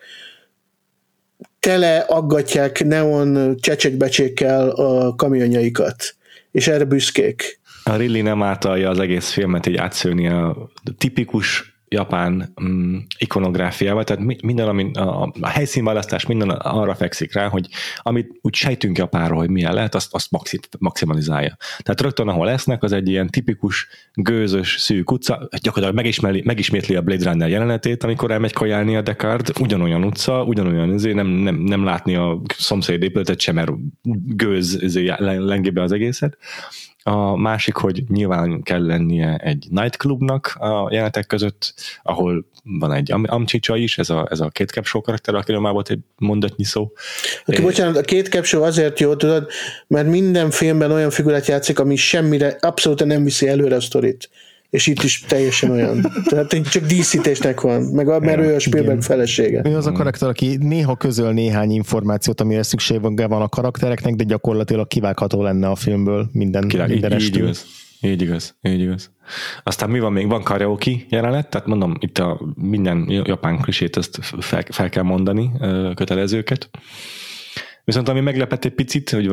[1.59, 6.15] tele aggatják neon csecsekbecsékkel a kamionjaikat,
[6.51, 7.59] és erre büszkék.
[7.83, 14.23] A Rilly nem általja az egész filmet így átszőni a tipikus japán mm, ikonográfiával, tehát
[14.41, 17.67] minden, ami, a, a helyszínválasztás minden arra fekszik rá, hogy
[17.97, 20.29] amit úgy sejtünk Japánról, hogy milyen lehet, azt, azt
[20.79, 21.57] maximalizálja.
[21.77, 27.01] Tehát rögtön, ahol lesznek, az egy ilyen tipikus, gőzös, szűk utca, gyakorlatilag megismeri, megismétli a
[27.01, 31.83] Blade Runner jelenetét, amikor elmegy kajálni a Descartes, ugyanolyan utca, ugyanolyan, azért nem, nem, nem
[31.83, 33.71] látni a szomszéd épületet sem, mert
[34.35, 36.37] gőz lengi be az egészet.
[37.03, 41.73] A másik, hogy nyilván kell lennie egy nightclubnak a jelenetek között,
[42.03, 45.73] ahol van egy am- amcsicsa is, ez a, ez a két capshow karakter, akiről már
[45.73, 46.91] volt egy mondatnyi szó.
[47.45, 49.47] Aki, bocsánat, a két capshow azért jó, tudod,
[49.87, 54.29] mert minden filmben olyan figurát játszik, ami semmire, abszolút nem viszi előre a sztorit
[54.69, 56.01] és itt is teljesen olyan.
[56.25, 59.61] Tehát csak díszítésnek van, meg a, mert ő a Spielberg felesége.
[59.65, 64.23] Ő az a karakter, aki néha közöl néhány információt, amire szükség van a karaktereknek, de
[64.23, 67.65] gyakorlatilag kivágható lenne a filmből minden, Király, minden így, így igaz.
[68.01, 69.11] Így igaz, így igaz.
[69.63, 70.27] Aztán mi van még?
[70.27, 75.51] Van karaoke jelenet, tehát mondom, itt a minden japán klisét ezt fel, fel kell mondani,
[75.95, 76.69] kötelezőket.
[77.89, 79.31] Viszont ami meglepett egy picit, hogy,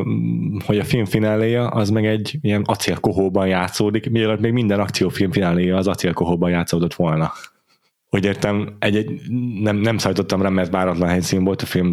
[0.66, 5.76] hogy a film fináléja az meg egy ilyen acélkohóban játszódik, mielőtt még minden akciófilm fináléja
[5.76, 7.32] az acélkohóban játszódott volna.
[8.08, 9.20] Hogy értem, egy, egy,
[9.60, 11.90] nem, nem szállítottam rá, mert váratlan helyszín volt a film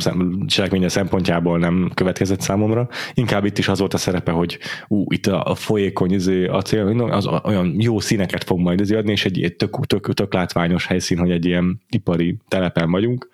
[0.48, 2.90] cselekménye szempontjából nem következett számomra.
[3.14, 7.02] Inkább itt is az volt a szerepe, hogy ú, itt a, a folyékony izé, acél,
[7.12, 10.86] az olyan jó színeket fog majd izé adni, és egy, egy tök, tök, tök látványos
[10.86, 13.30] helyszín, hogy egy ilyen ipari telepen vagyunk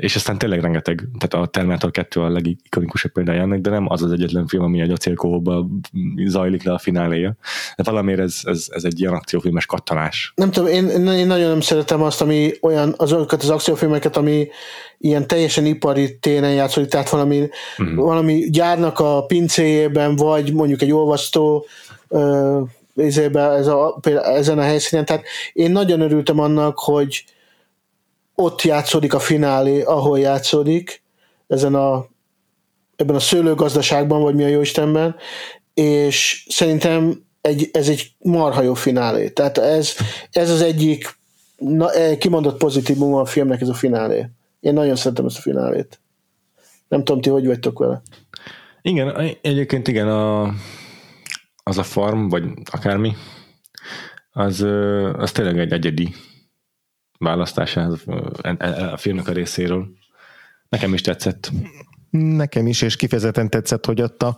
[0.00, 4.02] és aztán tényleg rengeteg, tehát a Terminator 2 a legikonikusabb példája ennek, de nem az
[4.02, 5.66] az egyetlen film, ami egy acélkóba
[6.26, 7.36] zajlik le a fináléja.
[7.76, 10.32] De valamiért ez, ez, ez egy ilyen akciófilmes kattanás.
[10.36, 14.48] Nem tudom, én, én nagyon nem szeretem azt, ami olyan, azokat az akciófilmeket, ami
[14.98, 17.48] ilyen teljesen ipari téren játszódik, tehát valami,
[17.78, 17.96] uh-huh.
[17.96, 21.66] valami gyárnak a pincéjében, vagy mondjuk egy olvasztó
[22.08, 25.04] uh, ez a, ezen a helyszínen.
[25.04, 27.24] Tehát én nagyon örültem annak, hogy
[28.34, 31.02] ott játszódik a finálé, ahol játszódik,
[31.46, 32.06] ezen a,
[32.96, 35.16] ebben a szőlőgazdaságban, vagy mi a jóistenben,
[35.74, 39.28] és szerintem egy, ez egy marha jó finálé.
[39.28, 39.94] Tehát ez,
[40.30, 41.18] ez az egyik
[41.56, 44.26] na, eh, kimondott pozitívum a filmnek, ez a finálé.
[44.60, 46.00] Én nagyon szeretem ezt a finálét.
[46.88, 48.02] Nem tudom, ti hogy vagytok vele?
[48.82, 50.54] Igen, egyébként igen, a,
[51.62, 53.12] az a farm, vagy akármi,
[54.32, 54.60] az,
[55.16, 56.14] az tényleg egy egyedi
[57.18, 57.96] választás a,
[58.92, 59.88] a filmnek a részéről.
[60.68, 61.50] Nekem is tetszett.
[62.10, 64.36] Nekem is, és kifejezetten tetszett, hogy ott a,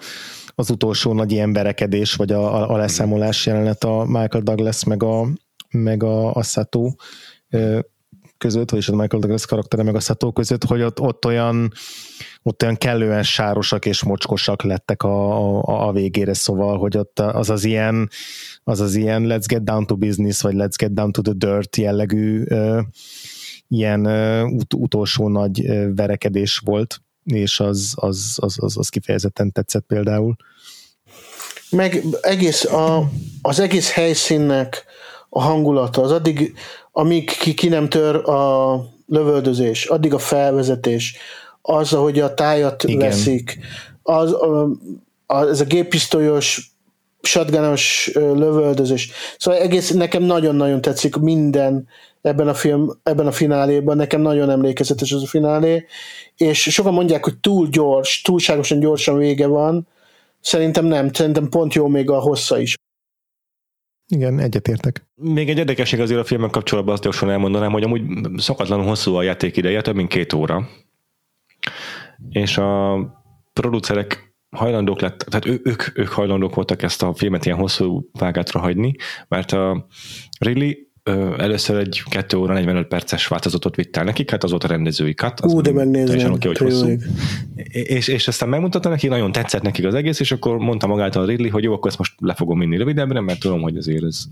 [0.54, 5.26] az utolsó nagy ilyen verekedés, vagy a, a leszámolás jelenet a Michael Douglas meg a,
[5.70, 6.94] meg a, a Sato
[8.38, 11.72] között, vagyis a Michael Douglas karaktere meg a Sato között, hogy ott, ott olyan
[12.46, 17.50] ott olyan kellően sárosak és mocskosak lettek a, a, a végére, szóval, hogy ott az
[17.50, 18.10] az ilyen,
[18.64, 21.76] az az ilyen let's get down to business, vagy let's get down to the dirt
[21.76, 22.82] jellegű uh,
[23.68, 29.52] ilyen uh, ut- utolsó nagy uh, verekedés volt, és az, az, az, az, az kifejezetten
[29.52, 30.36] tetszett például.
[31.70, 33.10] Meg egész a,
[33.42, 34.84] az egész helyszínnek
[35.28, 36.54] a hangulata, az addig,
[36.98, 38.74] amíg ki, ki nem tör a
[39.06, 41.16] lövöldözés, addig a felvezetés,
[41.62, 42.98] az, ahogy a tájat Igen.
[42.98, 43.58] veszik,
[44.02, 44.68] az, a,
[45.26, 46.70] a, ez a géppisztolyos
[47.22, 49.10] shotgunos lövöldözés.
[49.38, 51.88] Szóval egész nekem nagyon-nagyon tetszik minden
[52.22, 55.86] ebben a film, ebben a fináléban, nekem nagyon emlékezetes az a finálé,
[56.36, 59.88] és sokan mondják, hogy túl gyors, túlságosan gyorsan vége van,
[60.40, 62.74] szerintem nem, szerintem pont jó még a hossza is.
[64.08, 65.06] Igen, egyetértek.
[65.14, 68.02] Még egy érdekesség azért a filmek kapcsolatban azt gyorsan elmondanám, hogy amúgy
[68.36, 70.68] szokatlanul hosszú a játék ideje, több mint két óra.
[72.28, 72.98] És a
[73.52, 78.60] producerek hajlandók lett, tehát ő, ők, ők hajlandók voltak ezt a filmet ilyen hosszú vágátra
[78.60, 78.94] hagyni,
[79.28, 79.86] mert a
[80.38, 80.72] Ridley
[81.38, 85.14] először egy 2 óra 45 perces változatot vitt el nekik, hát az volt a rendezői
[85.14, 85.44] cut.
[85.44, 86.24] Ú, de megnézni.
[86.24, 86.96] Oké, hogy hosszú.
[87.72, 91.26] És, és aztán megmutatta neki, nagyon tetszett nekik az egész, és akkor mondta magától a
[91.26, 94.24] Ridley, hogy jó, akkor ezt most le fogom vinni rövidebbre, mert tudom, hogy azért ez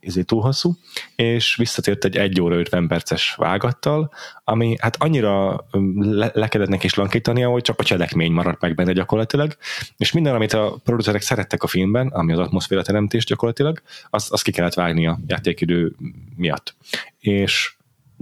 [0.00, 0.74] ezért túl hosszú,
[1.16, 4.10] és visszatért egy 1 óra 50 perces vágattal,
[4.44, 5.64] ami hát annyira
[5.98, 9.56] le, le kellett neki lankítania, hogy csak a cselekmény maradt meg benne gyakorlatilag,
[9.96, 14.42] és minden, amit a producerek szerettek a filmben, ami az atmoszféra teremtés gyakorlatilag, azt, azt
[14.42, 15.94] ki kellett vágni a játékidő
[16.36, 16.76] miatt.
[17.18, 17.73] És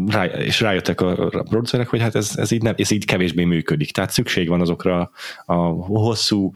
[0.06, 3.44] rá, és rájöttek a, a producerek, hogy hát ez, ez, így nem, ez így kevésbé
[3.44, 3.90] működik.
[3.90, 5.10] Tehát szükség van azokra
[5.46, 6.52] a hosszú,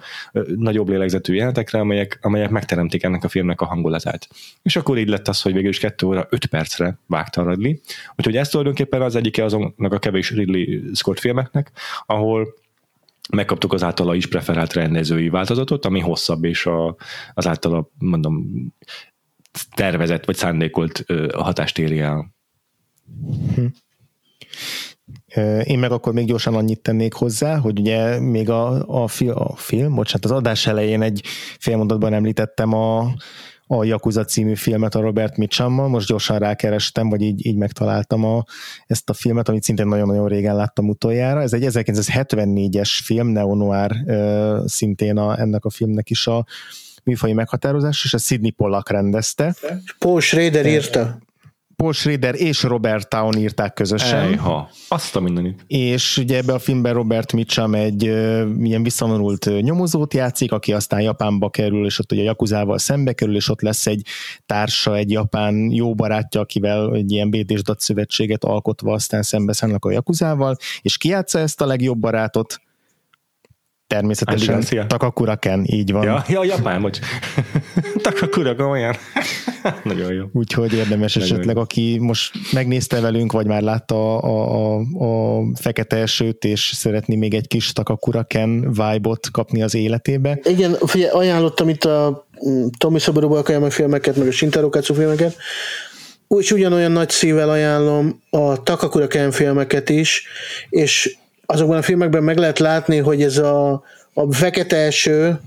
[0.56, 4.28] nagyobb lélegzetű jelenetekre, amelyek, amelyek megteremtik ennek a filmnek a hangulatát.
[4.62, 7.74] És akkor így lett az, hogy végül is 2 óra 5 percre vágta Ridley.
[8.16, 11.70] Úgyhogy ez tulajdonképpen az egyike azonnak a kevés Ridley Scott filmeknek,
[12.06, 12.54] ahol
[13.30, 16.96] megkaptuk az általa is preferált rendezői változatot, ami hosszabb, és a,
[17.34, 18.46] az általa, mondom,
[19.74, 22.35] tervezett vagy szándékolt hatást éri el.
[23.54, 23.66] Hm.
[25.64, 29.52] Én meg akkor még gyorsan annyit tennék hozzá, hogy ugye még a, a, fi, a
[29.56, 31.22] film, bocsánat, az adás elején egy
[31.58, 33.14] félmondatban említettem a,
[33.66, 38.44] a Yakuza című filmet a Robert Mitchummal, most gyorsan rákerestem, vagy így, így megtaláltam a,
[38.86, 41.42] ezt a filmet, amit szintén nagyon-nagyon régen láttam utoljára.
[41.42, 43.96] Ez egy 1974-es film, neo-noir
[44.66, 46.46] szintén a, ennek a filmnek is a
[47.04, 49.54] műfai meghatározás, és a Sidney Pollack rendezte.
[49.98, 51.18] Paul Schrader írta.
[51.76, 54.20] Paul Schrader és Robert Town írták közösen.
[54.20, 55.64] Ejha, azt a mindenit.
[55.66, 61.00] És ugye ebbe a filmben Robert Mitchum egy uh, ilyen visszavonult nyomozót játszik, aki aztán
[61.00, 64.06] Japánba kerül, és ott ugye Jakuzával szembe kerül, és ott lesz egy
[64.46, 69.90] társa, egy japán jó barátja, akivel egy ilyen BD és szövetséget alkotva aztán szembeszállnak a
[69.90, 72.60] Jakuzával, és kiátsza ezt a legjobb barátot,
[73.86, 76.04] Természetesen Takakura Ken, így van.
[76.04, 76.98] Ja, ja japán, bocs.
[78.02, 78.94] Takakura olyan.
[79.84, 80.24] Nagyon jó.
[80.32, 81.62] Úgyhogy érdemes Nagyon esetleg, jó.
[81.62, 87.34] aki most megnézte velünk, vagy már látta a, a, a fekete esőt, és szeretné még
[87.34, 90.38] egy kis Takakura Ken vibe-ot kapni az életébe.
[90.44, 95.36] Igen, figyelj, ajánlottam itt a mm, Tomi Szabadó Balkajama filmeket, meg a Shintaro Katsu filmeket,
[96.28, 100.26] úgy ugyanolyan nagy szívvel ajánlom a Takakura Ken filmeket is,
[100.68, 103.82] és azokban a filmekben meg lehet látni, hogy ez a,
[104.14, 105.40] a fekete eső,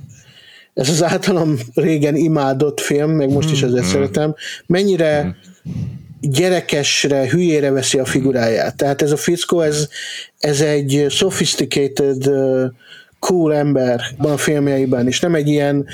[0.79, 3.91] ez az általam régen imádott film, meg most is ezért mm-hmm.
[3.91, 5.29] szeretem, mennyire mm.
[6.21, 8.77] gyerekesre, hülyére veszi a figuráját.
[8.77, 9.87] Tehát ez a fickó, ez,
[10.37, 12.29] ez egy sophisticated
[13.19, 15.85] cool ember a filmjeiben, és nem egy ilyen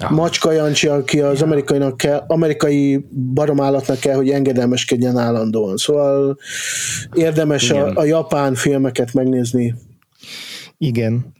[0.00, 0.10] ah.
[0.10, 5.76] macska Jancsi, aki az amerikainak kell, amerikai baromállatnak kell, hogy engedelmeskedjen állandóan.
[5.76, 6.38] Szóval
[7.14, 9.74] érdemes a, a japán filmeket megnézni.
[10.78, 11.34] Igen.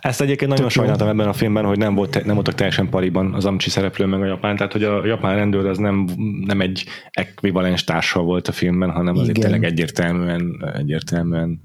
[0.00, 3.44] Ezt egyébként nagyon sajnáltam ebben a filmben, hogy nem, volt, nem voltak teljesen pariban az
[3.44, 6.08] amcsi szereplő meg a japán, tehát hogy a japán rendőr az nem,
[6.46, 9.50] nem egy ekvivalens társa volt a filmben, hanem azért Igen.
[9.50, 11.60] tényleg egyértelműen, egyértelműen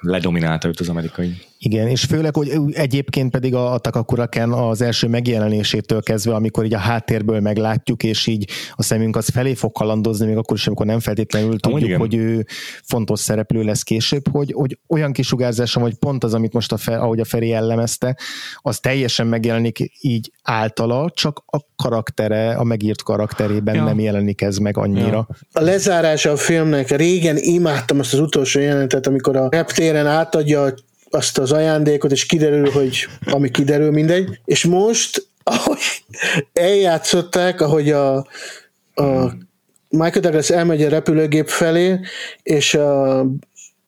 [0.00, 1.36] ledominálta őt az amerikai.
[1.60, 6.64] Igen, és főleg, hogy egyébként pedig a, a Takakura Ken az első megjelenésétől kezdve, amikor
[6.64, 10.66] így a háttérből meglátjuk, és így a szemünk az felé fog kalandozni, még akkor is,
[10.66, 11.98] amikor nem feltétlenül tudjuk, igen.
[11.98, 12.46] hogy ő
[12.84, 16.98] fontos szereplő lesz később, hogy, hogy olyan kisugárzásom, hogy pont az, amit most a Fe,
[16.98, 18.16] ahogy a Feri jellemezte,
[18.56, 23.84] az teljesen megjelenik így általa, csak a karaktere, a megírt karakterében ja.
[23.84, 25.06] nem jelenik ez meg annyira.
[25.08, 25.28] Ja.
[25.52, 30.74] A lezárása a filmnek, régen imádtam azt az utolsó jelenetet, amikor a reptéren átadja
[31.10, 34.40] azt az ajándékot, és kiderül, hogy ami kiderül, mindegy.
[34.44, 35.80] És most, ahogy
[36.52, 38.16] eljátszották, ahogy a,
[38.94, 39.32] a
[39.88, 42.00] Michael Douglas elmegy a repülőgép felé,
[42.42, 43.20] és a,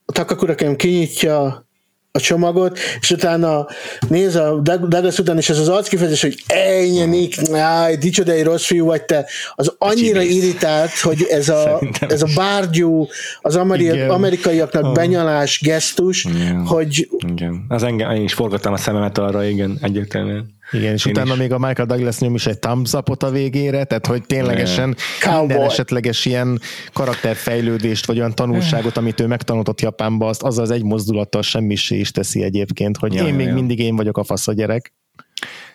[0.05, 1.67] a Takakura kinyitja
[2.13, 3.67] a csomagot, és utána
[4.09, 8.65] néz a Douglas után, és ez az arckifejezés, hogy ennyi, Nick, áj, dicsoda egy rossz
[8.65, 13.09] fiú vagy te, az annyira irritált, hogy ez a, ez a bárgyú,
[13.41, 14.93] az ameri- amerikaiaknak oh.
[14.93, 16.67] benyalás gesztus, igen.
[16.67, 17.09] hogy...
[17.33, 17.65] Igen.
[17.69, 20.59] Az engem, én is forgattam a szememet arra, igen, egyértelműen.
[20.71, 21.39] Igen, és Én utána is.
[21.39, 25.39] még a Michael Douglas nyom is egy thumbs a végére, tehát hogy ténylegesen yeah.
[25.39, 26.61] minden esetleges ilyen
[26.93, 32.11] karakterfejlődést, vagy olyan tanulságot, amit ő megtanultott Japánba, azt az az egy mozdulattal semmisé is
[32.11, 33.55] teszi egyébként, hogy ja, én még ja.
[33.55, 34.93] mindig én vagyok a fasz a gyerek.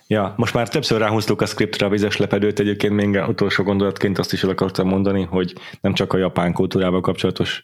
[0.08, 4.34] Ja, most már többször ráhúztuk a scriptre a vizes lepedőt, egyébként még utolsó gondolatként azt
[4.34, 7.62] is el akartam mondani, hogy nem csak a japán kultúrával kapcsolatos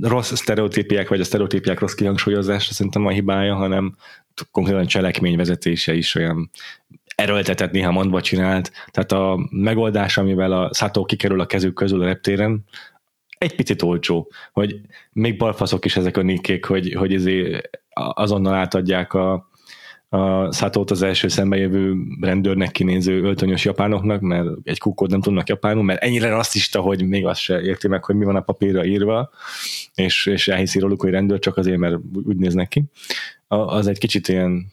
[0.00, 3.96] rossz sztereotípiák, vagy a sztereotípiák rossz kihangsúlyozása szerintem a hibája, hanem
[4.50, 6.50] konkrétan cselekményvezetése is olyan
[7.14, 8.72] erőltetett, néha mondva csinált.
[8.90, 12.64] Tehát a megoldás, amivel a Sato kikerül a kezük közül a reptéren,
[13.38, 14.80] egy picit olcsó, hogy
[15.12, 17.60] még balfaszok is ezek a nikkék, hogy, hogy izé
[18.14, 19.48] azonnal átadják a,
[20.08, 25.82] a Szátót az első szembejövő rendőrnek kinéző öltönyös japánoknak, mert egy kukkot nem tudnak japánul,
[25.82, 29.30] mert ennyire rasszista, hogy még azt se érti meg, hogy mi van a papírra írva,
[29.94, 32.84] és, és elhiszi róluk, hogy rendőr csak azért, mert úgy néznek ki.
[33.48, 34.72] Az egy kicsit ilyen,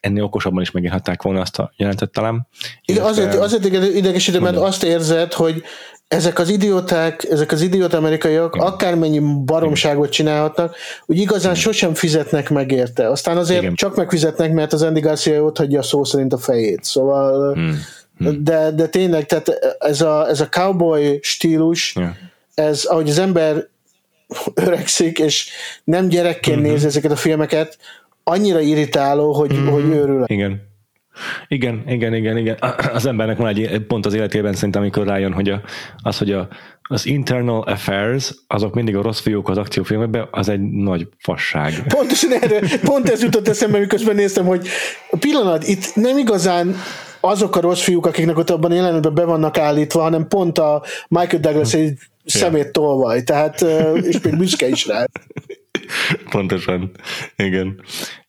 [0.00, 2.46] ennél okosabban is megírhatták volna azt a jelentet talán.
[2.84, 3.64] Igen, azért, azért
[3.94, 5.62] idegesítő, mert azt érzed, hogy
[6.08, 8.66] ezek az idióták, ezek az idiót amerikaiak Igen.
[8.66, 11.62] akármennyi baromságot csinálhatnak, úgy igazán Igen.
[11.62, 13.10] sosem fizetnek meg érte.
[13.10, 13.74] Aztán azért Igen.
[13.74, 16.84] csak megfizetnek, mert az Andy Garcia ott hagyja a szó szerint a fejét.
[16.84, 17.78] Szóval hmm.
[18.18, 18.44] Hmm.
[18.44, 22.10] De, de tényleg, tehát ez a, ez a cowboy stílus, yeah.
[22.54, 23.68] ez ahogy az ember
[24.54, 25.50] öregszik, és
[25.84, 26.70] nem gyerekként mm-hmm.
[26.70, 27.78] néz ezeket a filmeket,
[28.24, 29.66] annyira irritáló, hogy, mm-hmm.
[29.66, 30.24] hogy őrül.
[30.26, 30.68] Igen.
[31.48, 32.56] Igen, igen, igen, igen.
[32.92, 35.60] Az embernek van egy pont az életében szerintem, amikor rájön, hogy a,
[36.02, 36.48] az, hogy a,
[36.82, 41.84] az internal affairs, azok mindig a rossz fiúk az akciófilmekben, az egy nagy fasság.
[41.88, 44.68] Pontosan erre, pont ez jutott eszembe, miközben néztem, hogy
[45.18, 46.74] pillanat, itt nem igazán
[47.20, 51.40] azok a rossz fiúk, akiknek ott abban jelenetben be vannak állítva, hanem pont a Michael
[51.40, 53.60] Douglas egy szemét tolvaj, tehát,
[54.02, 55.06] és még büszke is rá.
[56.30, 56.90] Pontosan,
[57.36, 57.80] igen.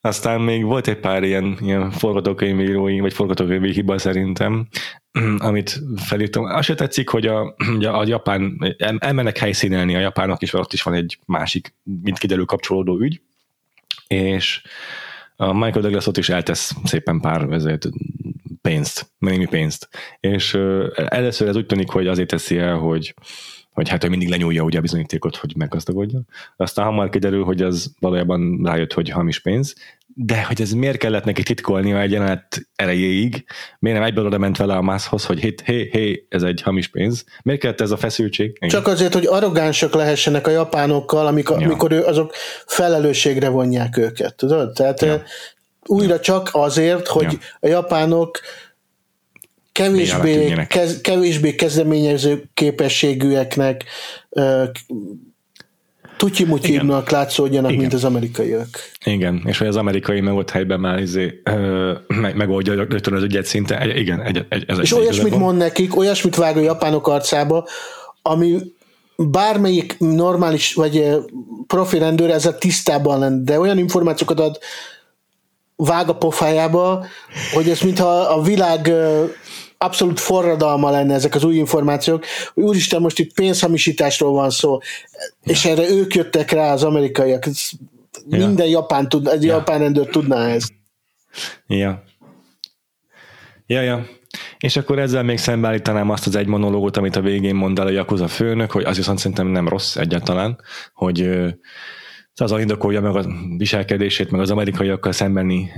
[0.02, 4.68] Aztán még volt egy pár ilyen, ilyen forgatókönyvírói, vagy forgatókönyvi hiba szerintem,
[5.38, 6.44] amit felírtam.
[6.44, 7.56] Azt se tetszik, hogy a,
[8.00, 13.00] a japán, elmennek helyszínelni a japánok is, ott is van egy másik, mint kiderül kapcsolódó
[13.00, 13.22] ügy,
[14.08, 14.62] és
[15.36, 17.90] a Michael Douglas ott is eltesz szépen pár ezért
[18.62, 19.90] pénzt, némi pénzt.
[20.20, 20.54] És
[20.94, 23.14] először ez úgy tűnik, hogy azért teszi el, hogy
[23.72, 26.28] hogy hát ő mindig lenyúlja ugye a bizonyítékot, hogy meggazdagodjon.
[26.58, 29.76] Aztán hamar kiderül, hogy az valójában rájött, hogy hamis pénz,
[30.16, 33.46] de hogy ez miért kellett neki titkolni egy jelenet erejéig,
[33.80, 36.88] miért nem egyből oda ment vele a mászhoz, hogy hé, hé, hé, ez egy hamis
[36.88, 37.26] pénz.
[37.44, 38.52] Miért kellett ez a feszültség?
[38.56, 38.70] Igen.
[38.70, 41.68] Csak azért, hogy arrogánsak lehessenek a japánokkal, amikor, ja.
[41.68, 42.34] amikor ő, azok
[42.66, 44.74] felelősségre vonják őket, tudod?
[44.74, 45.22] Tehát ja.
[45.86, 46.20] újra ja.
[46.20, 47.40] csak azért, hogy ja.
[47.60, 48.40] a japánok
[49.72, 53.84] kevésbé, kez, kevésbé kezdeményező képességűeknek
[56.18, 57.82] tutyimutyibnak látszódjanak, Igen.
[57.82, 58.68] mint az amerikaiak.
[59.06, 63.24] Igen, és hogy az amerikai meg ott helyben már izé, ö, meg, megoldja rögtön az
[63.24, 63.94] ügyet szinte.
[63.96, 67.68] Igen, egy, egy, ez És egy olyasmit mond nekik, olyasmit vág a japánok arcába,
[68.22, 68.58] ami
[69.18, 71.06] bármelyik normális vagy
[71.68, 74.60] profi rendőr ezzel tisztában lenne, de olyan információkat ad
[75.76, 77.06] vág a pofájába,
[77.54, 78.92] hogy ez mintha a világ
[79.84, 84.78] abszolút forradalma lenne ezek az új információk, hogy úristen, most itt pénzhamisításról van szó,
[85.44, 85.52] ja.
[85.52, 87.46] és erre ők jöttek rá az amerikaiak.
[88.30, 88.46] Ja.
[88.46, 89.56] Minden japán, tud, egy ja.
[89.56, 90.74] japán rendőr tudná ezt.
[91.68, 92.04] Ja.
[93.66, 94.06] Ja, ja.
[94.58, 97.92] És akkor ezzel még szembeállítanám azt az egy monológot, amit a végén mond el a
[97.92, 100.60] Yakuza főnök, hogy az viszont szerintem nem rossz egyáltalán,
[100.94, 101.30] hogy
[102.36, 103.26] az indokolja meg a
[103.58, 105.72] viselkedését, meg az amerikaiakkal szembeni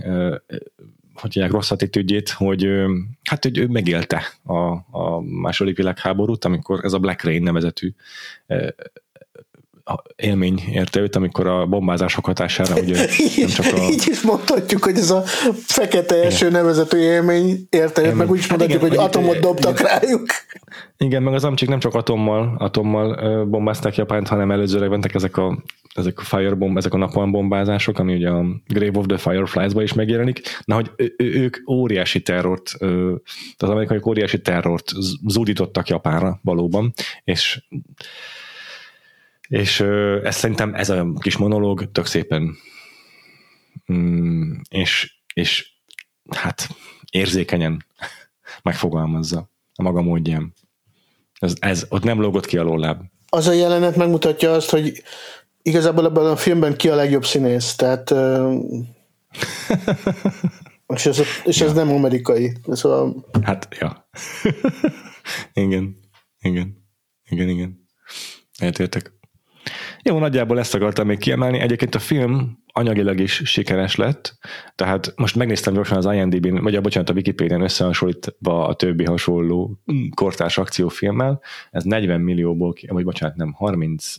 [1.14, 2.68] hogy mondják, rossz attitűdjét, hogy
[3.23, 4.57] hát hogy ő megélte a,
[4.91, 7.94] a második világháborút, amikor ez a Black Rain nevezetű
[10.16, 12.96] élmény érte őt, amikor a bombázások hatására ugye
[13.36, 13.78] nem csak a...
[13.78, 15.22] Így is mondhatjuk, hogy ez a
[15.66, 16.62] fekete első igen.
[16.62, 20.00] nevezetű élmény érte őt, meg úgy is hát mondhatjuk, igen, hogy atomot dobtak igen.
[20.00, 20.26] rájuk.
[20.98, 25.64] Igen, meg az amcsik nem csak atommal, atommal bombázták Japánt, hanem előzőleg mentek ezek a
[25.94, 29.94] ezek a firebomb, ezek a napalm bombázások, ami ugye a Grave of the Fireflies-ba is
[29.94, 32.72] megjelenik, na, hogy ők óriási terrort,
[33.58, 34.92] az amerikai óriási terrort
[35.28, 36.94] zúdítottak Japánra valóban,
[37.24, 37.64] és
[39.54, 39.80] és
[40.24, 42.56] ez szerintem ez a kis monológ tök szépen
[43.94, 45.74] mm, és, és
[46.30, 46.68] hát
[47.12, 47.86] érzékenyen
[48.64, 50.54] megfogalmazza a maga módján.
[51.40, 53.02] Ez, ez ott nem lógott ki a lóláb.
[53.30, 55.04] Az a jelenet megmutatja azt, hogy
[55.62, 58.12] igazából ebben a filmben ki a legjobb színész, tehát
[60.96, 61.66] és, ez, és ja.
[61.66, 62.58] ez nem amerikai.
[62.68, 63.26] Szóval...
[63.42, 64.10] Hát, ja.
[65.64, 66.00] igen,
[66.40, 66.86] igen,
[67.30, 67.88] igen, igen.
[68.60, 69.22] Értek.
[70.03, 71.60] Jó, nagyjából ezt akartam még kiemelni.
[71.60, 74.38] Egyébként a film anyagilag is sikeres lett,
[74.76, 79.80] tehát most megnéztem gyorsan az IMDb-n, vagy a, bocsánat, a Wikipedia-n összehasonlítva a többi hasonló
[80.15, 81.41] kortárs akciófilmmel,
[81.72, 84.15] ez 40 millióból, vagy bocsánat, nem, 30,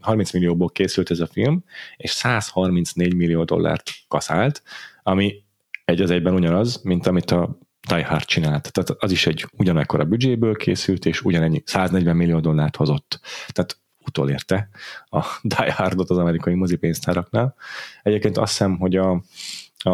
[0.00, 1.64] 30 millióból készült ez a film,
[1.96, 4.62] és 134 millió dollárt kaszált,
[5.02, 5.34] ami
[5.84, 7.58] egy az egyben ugyanaz, mint amit a
[7.88, 8.72] Die Hard csinált.
[8.72, 13.20] Tehát az is egy ugyanekkora büdzséből készült, és ugyanennyi 140 millió dollárt hozott.
[13.48, 13.78] Tehát
[14.10, 14.68] utolérte
[15.10, 15.24] a
[15.54, 17.54] Die Hardot az amerikai mozipénztáraknál.
[18.02, 19.10] Egyébként azt hiszem, hogy a,
[19.78, 19.92] a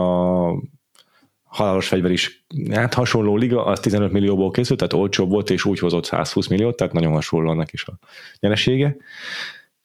[1.45, 5.79] halálos fegyver is hát hasonló liga, az 15 millióból készült, tehát olcsóbb volt, és úgy
[5.79, 7.99] hozott 120 milliót, tehát nagyon hasonló annak is a
[8.41, 8.97] nyeresége.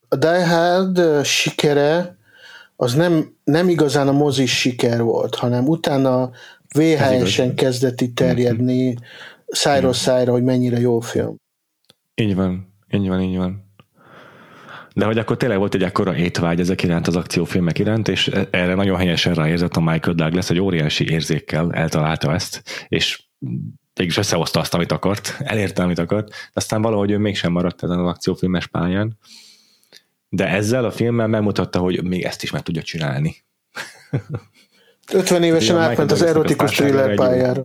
[0.07, 2.17] A Die Hard sikere
[2.75, 6.31] az nem, nem igazán a mozis siker volt, hanem utána
[6.75, 8.95] VHS-en kezdett itt terjedni mm-hmm.
[9.47, 11.35] szájról szájra, hogy mennyire jó film.
[12.15, 13.70] Így van, így van, így van.
[14.93, 18.73] De hogy akkor tényleg volt egy akkora étvágy ezek iránt, az akciófilmek iránt, és erre
[18.73, 23.23] nagyon helyesen ráérzett a Michael Douglas, egy óriási érzékkel eltalálta ezt, és
[23.95, 27.99] mégis összehozta azt, amit akart, elérte, amit akart, de aztán valahogy ő mégsem maradt ezen
[27.99, 29.17] az akciófilmes pályán.
[30.29, 33.35] De ezzel a filmmel megmutatta, hogy még ezt is meg tudja csinálni.
[35.13, 37.63] 50 évesen átment az erotikus thriller pályára.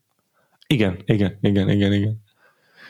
[0.67, 2.25] Igen, igen, igen, igen, igen.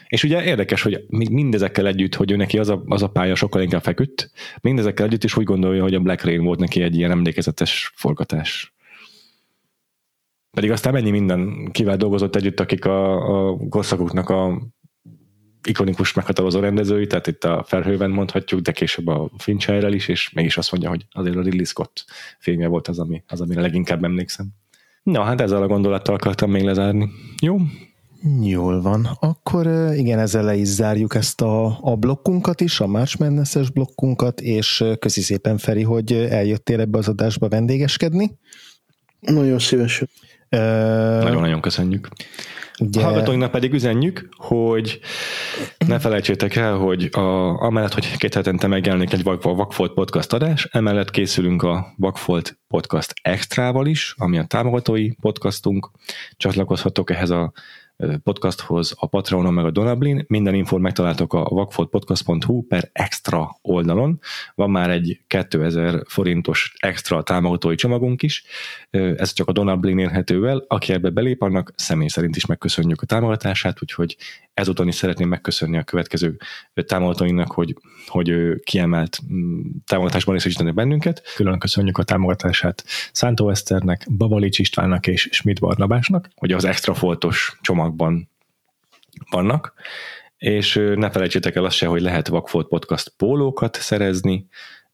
[0.09, 3.63] És ugye érdekes, hogy mindezekkel együtt, hogy ő neki az a, az a pálya sokkal
[3.63, 4.31] inkább feküdt,
[4.61, 8.75] mindezekkel együtt is úgy gondolja, hogy a Black Rain volt neki egy ilyen emlékezetes forgatás.
[10.51, 14.63] Pedig aztán mennyi minden kivel dolgozott együtt, akik a, a korszakuknak a
[15.69, 20.57] ikonikus meghatározó rendezői, tehát itt a Felhőben mondhatjuk, de később a Fincherrel is, és mégis
[20.57, 22.05] azt mondja, hogy azért a Ridley Scott
[22.39, 24.47] filmje volt az, ami, az amire leginkább emlékszem.
[25.03, 27.09] Na, hát ezzel a gondolattal akartam még lezárni.
[27.43, 27.57] Jó,
[28.41, 29.09] Jól van.
[29.21, 34.41] Akkor igen, ezzel le is zárjuk ezt a, a blokkunkat is, a March madness blokkunkat,
[34.41, 38.39] és köszi szépen Feri, hogy eljöttél ebbe az adásba vendégeskedni.
[39.21, 40.09] Nagyon szívesen.
[40.49, 42.09] Nagyon-nagyon köszönjük.
[42.81, 43.03] Ugye...
[43.03, 45.01] Hallgatóinknak pedig üzenjük, hogy
[45.87, 51.11] ne felejtsétek el, hogy a, amellett, hogy két hetente megjelenik egy Vakfolt podcast adás, emellett
[51.11, 55.91] készülünk a Vakfolt podcast extrával is, ami a támogatói podcastunk.
[56.37, 57.53] Csatlakozhatok ehhez a
[58.23, 60.25] podcasthoz a Patreonon meg a Donablin.
[60.29, 64.21] Minden infót megtaláltok a vakfoltpodcast.hu per extra oldalon.
[64.55, 68.45] Van már egy 2000 forintos extra támogatói csomagunk is.
[68.91, 70.65] Ez csak a Donablin érhető el.
[70.69, 74.17] Aki ebbe belép, annak személy szerint is megköszönjük a támogatását, úgyhogy
[74.55, 76.37] ezúton is szeretném megköszönni a következő
[76.75, 81.23] támogatóinknak, hogy, hogy kiemelt mm, támogatásban részesítenek bennünket.
[81.35, 87.59] Külön köszönjük a támogatását Szántó Eszternek, Babalics Istvánnak és Schmidt Barnabásnak, hogy az extra foltos
[87.87, 88.31] csomagban
[89.31, 89.75] vannak,
[90.39, 94.47] és ne felejtsétek el azt se, hogy lehet Vakfolt Podcast pólókat szerezni,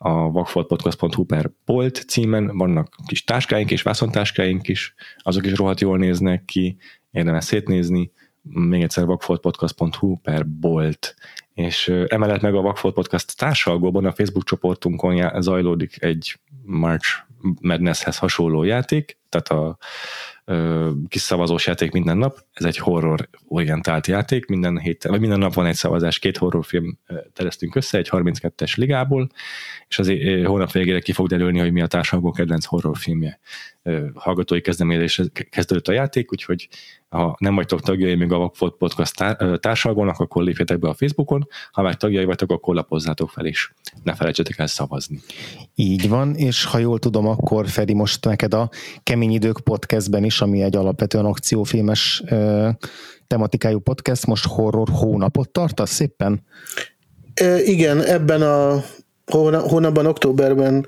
[0.05, 5.99] a vakfoltpodcast.hu per bolt címen vannak kis táskáink és vászontáskáink is, azok is rohadt jól
[5.99, 6.77] néznek ki,
[7.11, 8.11] érdemes szétnézni,
[8.43, 11.15] még egyszer vakfoltpodcast.hu per bolt,
[11.55, 17.09] és emellett meg a Vakfolt Podcast társalgóban a Facebook csoportunkon zajlódik egy March
[17.61, 19.79] Madnesshez hasonló játék, tehát a
[21.09, 25.55] kis szavazós játék minden nap, ez egy horror orientált játék, minden héten, vagy minden nap
[25.55, 26.99] van egy szavazás, két horrorfilm
[27.33, 29.29] tereztünk össze, egy 32-es ligából,
[29.89, 30.13] és az
[30.45, 33.41] hónap végére ki fog derülni, hogy mi a társadalmok kedvenc horrorfilmje.
[34.15, 36.69] Hallgatói kezdeményezésre kezdődött a játék, úgyhogy
[37.13, 39.15] ha nem vagytok tagjai még a Vakfolt Podcast
[39.61, 43.73] társalgónak, akkor lépjetek be a Facebookon, ha már tagjai vagytok, akkor lapozzátok fel, és
[44.03, 45.21] ne felejtsetek el szavazni.
[45.75, 48.71] Így van, és ha jól tudom, akkor Feri most neked a
[49.03, 52.69] Kemény Idők podcastben is, ami egy alapvetően akciófilmes ö,
[53.27, 56.43] tematikájú podcast, most horror hónapot tartasz szépen?
[57.35, 58.83] E, igen, ebben a
[59.69, 60.87] hónapban, októberben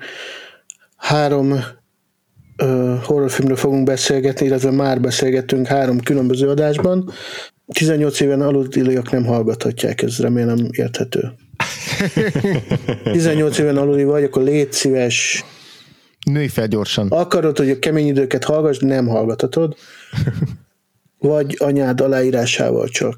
[0.97, 1.55] három
[3.03, 7.11] horrorfilmről fogunk beszélgetni, illetve már beszélgettünk három különböző adásban.
[7.73, 11.33] 18 éven aluliak nem hallgathatják, ez remélem érthető.
[13.03, 15.45] 18 éven aluli vagy, akkor légy szíves.
[16.31, 17.09] Nőj fel gyorsan.
[17.09, 19.77] Akarod, hogy a kemény időket hallgass, nem hallgathatod.
[21.19, 23.17] Vagy anyád aláírásával csak.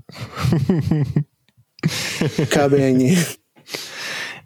[2.48, 2.72] Kb.
[2.72, 3.14] ennyi.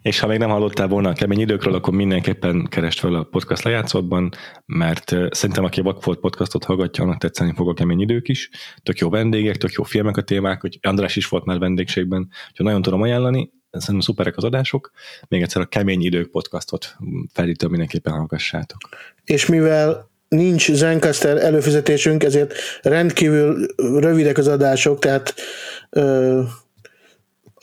[0.01, 3.63] És ha még nem hallottál volna a kemény időkről, akkor mindenképpen kerest fel a podcast
[3.63, 4.31] lejátszódban,
[4.65, 8.49] mert szerintem aki a Vakfolt podcastot hallgatja, annak tetszeni fog a kemény idők is.
[8.83, 12.65] Tök jó vendégek, tök jó filmek a témák, hogy András is volt már vendégségben, úgyhogy
[12.65, 14.91] nagyon tudom ajánlani, szerintem szuperek az adások.
[15.27, 16.95] Még egyszer a Kemény Idők podcastot
[17.33, 18.79] felítő mindenképpen hallgassátok.
[19.23, 25.33] És mivel nincs Zencaster előfizetésünk, ezért rendkívül rövidek az adások, tehát
[25.89, 26.41] ö,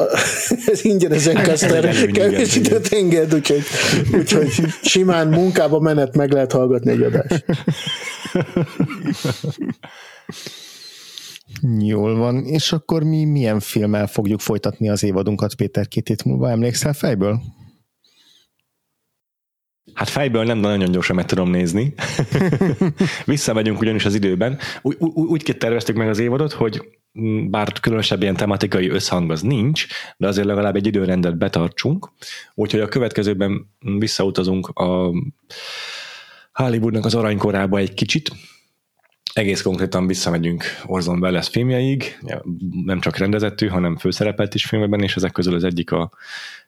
[0.73, 3.63] ez ingyen a Zencaster kevés időt enged, úgyhogy,
[4.13, 4.51] úgyhogy
[4.83, 7.45] simán munkába menet meg lehet hallgatni egy adást.
[11.79, 16.51] Jól van, és akkor mi milyen filmmel fogjuk folytatni az évadunkat, Péter, két hét múlva?
[16.51, 17.41] Emlékszel fejből?
[19.99, 21.95] Hát fejből nem, nagyon gyorsan meg tudom nézni.
[23.25, 24.59] Visszamegyünk ugyanis az időben.
[24.83, 26.89] Úgy, úgy, úgy terveztük meg az évadot, hogy
[27.51, 32.11] bár különösebb ilyen tematikai összhang az nincs, de azért legalább egy időrendet betartsunk.
[32.55, 35.11] Úgyhogy a következőben visszautazunk a
[36.53, 38.31] Hollywoodnak az aranykorába egy kicsit,
[39.33, 42.19] egész konkrétan visszamegyünk Orson Welles filmjeig,
[42.85, 46.11] nem csak rendezettű, hanem főszerepelt is filmben, és ezek közül az egyik a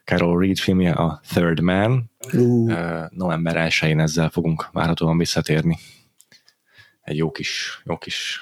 [0.05, 2.11] Carol Reed filmje, a Third Man.
[2.33, 2.73] Uh.
[3.09, 5.77] November 1-én ezzel fogunk várhatóan visszatérni.
[7.01, 8.39] Egy jó kis, jó kis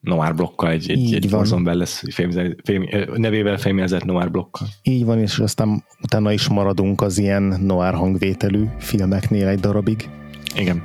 [0.00, 2.30] noir blokkal, egy, egy, egy Orson Welles film,
[2.64, 4.68] film, nevével fémjelzett noir blokkal.
[4.82, 10.08] Így van, és aztán utána is maradunk az ilyen noir hangvételű filmeknél egy darabig.
[10.56, 10.82] Igen.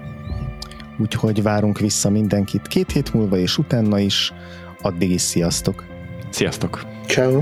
[1.00, 4.34] Úgyhogy várunk vissza mindenkit két hét múlva, és utána is.
[4.82, 5.86] Addig is sziasztok!
[6.30, 6.86] Sziasztok!
[7.08, 7.42] Ciao.